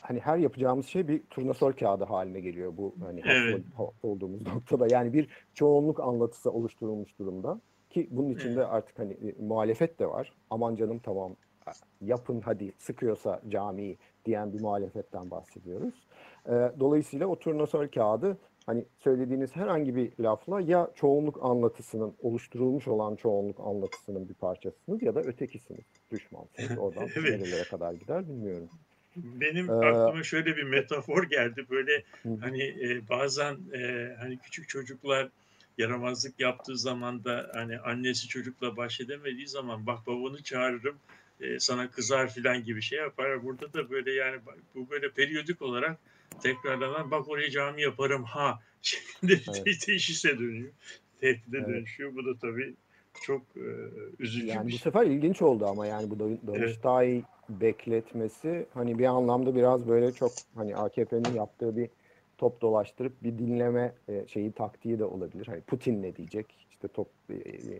[0.00, 3.64] hani her yapacağımız şey bir turnasol kağıdı haline geliyor bu hani evet.
[4.02, 4.86] olduğumuz noktada.
[4.90, 7.60] Yani bir çoğunluk anlatısı oluşturulmuş durumda.
[7.92, 10.32] Ki bunun içinde artık hani e, muhalefet de var.
[10.50, 11.36] Aman canım tamam
[12.00, 15.94] yapın hadi sıkıyorsa camiyi diyen bir muhalefetten bahsediyoruz.
[16.46, 23.16] E, dolayısıyla o turnasol kağıdı hani söylediğiniz herhangi bir lafla ya çoğunluk anlatısının oluşturulmuş olan
[23.16, 25.84] çoğunluk anlatısının bir parçasısınız ya da ötekisiniz.
[26.10, 26.78] Düşmansınız.
[26.78, 27.40] Oradan evet.
[27.40, 28.68] nerelere kadar gider bilmiyorum.
[29.16, 31.66] Benim ee, aklıma şöyle bir metafor geldi.
[31.70, 32.02] Böyle
[32.40, 35.28] hani e, bazen e, hani küçük çocuklar
[35.78, 40.96] yaramazlık yaptığı zaman da hani annesi çocukla baş edemediği zaman bak babanı çağırırım
[41.40, 43.44] e, sana kızar filan gibi şey yapar.
[43.44, 44.38] Burada da böyle yani
[44.74, 45.98] bu böyle periyodik olarak
[46.42, 49.80] tekrarlanan bak oraya cami yaparım ha şeklinde evet.
[49.86, 50.72] teşhise dönüyor.
[51.20, 51.68] Tehdide evet.
[51.68, 52.14] dönüşüyor.
[52.14, 52.74] Bu da tabii
[53.22, 53.66] çok e,
[54.18, 54.78] üzücü Yani bir bu şey.
[54.78, 60.32] sefer ilginç oldu ama yani bu Da- Danıştay bekletmesi hani bir anlamda biraz böyle çok
[60.54, 61.88] hani AKP'nin yaptığı bir
[62.38, 65.46] top dolaştırıp bir dinleme e, şeyi taktiği de olabilir.
[65.46, 66.66] Hani Putin ne diyecek?
[66.70, 67.34] İşte top e,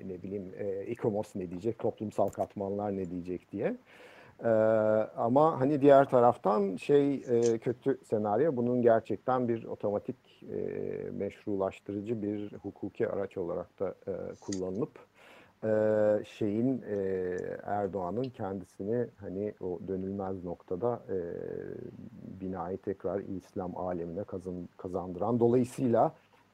[0.09, 1.79] ne bileyim e, İKOMOS ne diyecek?
[1.79, 3.77] Toplumsal katmanlar ne diyecek diye.
[4.45, 4.49] Ee,
[5.17, 10.57] ama hani diğer taraftan şey e, kötü senaryo bunun gerçekten bir otomatik e,
[11.11, 14.99] meşrulaştırıcı bir hukuki araç olarak da e, kullanılıp
[15.65, 16.97] e, şeyin e,
[17.63, 21.17] Erdoğan'ın kendisini hani o dönülmez noktada e,
[22.41, 26.13] binayı tekrar İslam alemine kazan, kazandıran dolayısıyla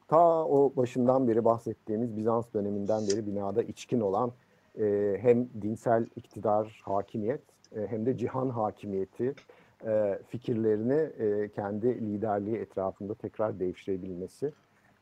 [0.08, 4.32] ta o başından beri bahsettiğimiz Bizans döneminden beri binada içkin olan
[4.80, 7.42] e, hem dinsel iktidar, hakimiyet
[7.76, 9.34] e, hem de cihan hakimiyeti
[9.86, 14.46] e, fikirlerini e, kendi liderliği etrafında tekrar devşirebilmesi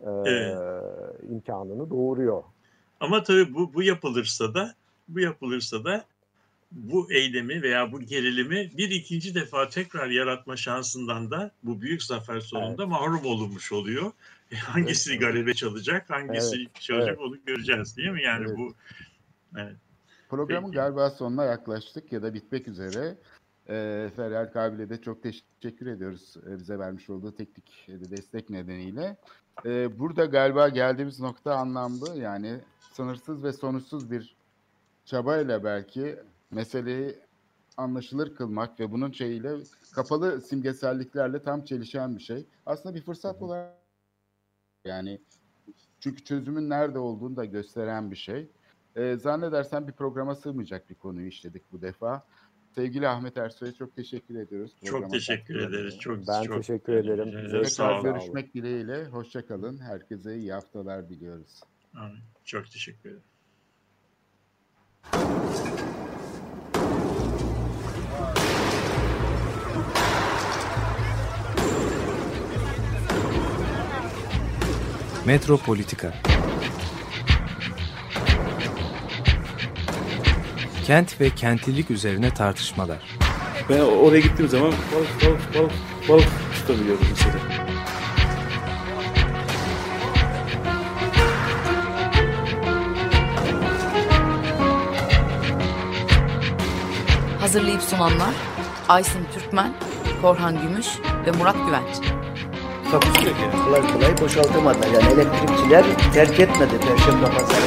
[0.00, 0.58] e, Evet.
[1.30, 2.42] imkanını doğuruyor.
[3.00, 4.74] Ama tabii bu, bu yapılırsa da
[5.08, 6.04] bu yapılırsa da
[6.72, 12.40] bu eylemi veya bu gerilimi bir ikinci defa tekrar yaratma şansından da bu büyük zafer
[12.40, 14.12] sonunda mahrum olunmuş oluyor.
[14.52, 15.20] E, hangisi Evet.
[15.20, 17.28] galebe çalacak, hangisi Evet, çalacak evet.
[17.28, 18.22] onu göreceğiz değil mi?
[18.22, 18.58] Yani Evet.
[18.58, 18.74] bu
[19.56, 19.76] evet.
[20.28, 20.76] Programın Peki.
[20.76, 23.16] galiba sonuna yaklaştık ya da bitmek üzere.
[23.68, 29.16] Ee, Feryal Kabil'e de çok teşekkür ediyoruz e, bize vermiş olduğu teknik e, destek nedeniyle.
[29.64, 32.60] Ee, burada galiba geldiğimiz nokta anlamlı yani
[32.96, 34.36] sınırsız ve sonuçsuz bir
[35.04, 36.16] çabayla belki
[36.50, 37.18] meseleyi
[37.76, 39.54] anlaşılır kılmak ve bunun şeyiyle
[39.94, 42.46] kapalı simgeselliklerle tam çelişen bir şey.
[42.66, 43.74] Aslında bir fırsat olarak
[44.84, 45.20] yani
[46.00, 48.48] çünkü çözümün nerede olduğunu da gösteren bir şey.
[48.96, 52.26] Ee, zannedersem bir programa sığmayacak bir konuyu işledik bu defa.
[52.74, 54.76] Sevgili Ahmet Ersoy'a çok teşekkür ediyoruz.
[54.84, 55.98] Çok teşekkür ederiz.
[55.98, 57.64] Çok Ben çok teşekkür ederim.
[57.64, 59.04] Sağ Tekrar görüşmek dileğiyle.
[59.04, 59.78] Hoşçakalın.
[59.78, 61.60] Herkese iyi haftalar diliyoruz.
[61.96, 62.20] Amin.
[62.44, 63.22] Çok teşekkür ederim.
[75.26, 76.14] Metropolitika
[80.86, 82.98] Kent ve kentlilik üzerine tartışmalar.
[83.68, 85.72] Ben oraya gittiğim zaman balık balık balık
[86.08, 87.55] balık tutabiliyordum mesela.
[97.56, 98.34] Hazırlayıp sunanlar
[98.88, 99.72] Aysin Türkmen,
[100.22, 100.86] Korhan Gümüş
[101.26, 101.96] ve Murat Güvenç.
[102.90, 103.42] Takusuyor ki.
[103.64, 104.86] Kolay kolay boşaltamadılar.
[104.86, 105.84] Yani elektrikçiler
[106.14, 107.60] terk etmedi Perşembe Pazarı.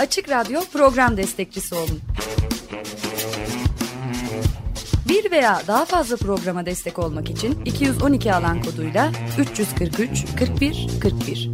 [0.00, 2.00] Açık Radyo program destekçisi olun.
[5.08, 11.50] Bir veya daha fazla programa destek olmak için 212 alan koduyla 343 41 41.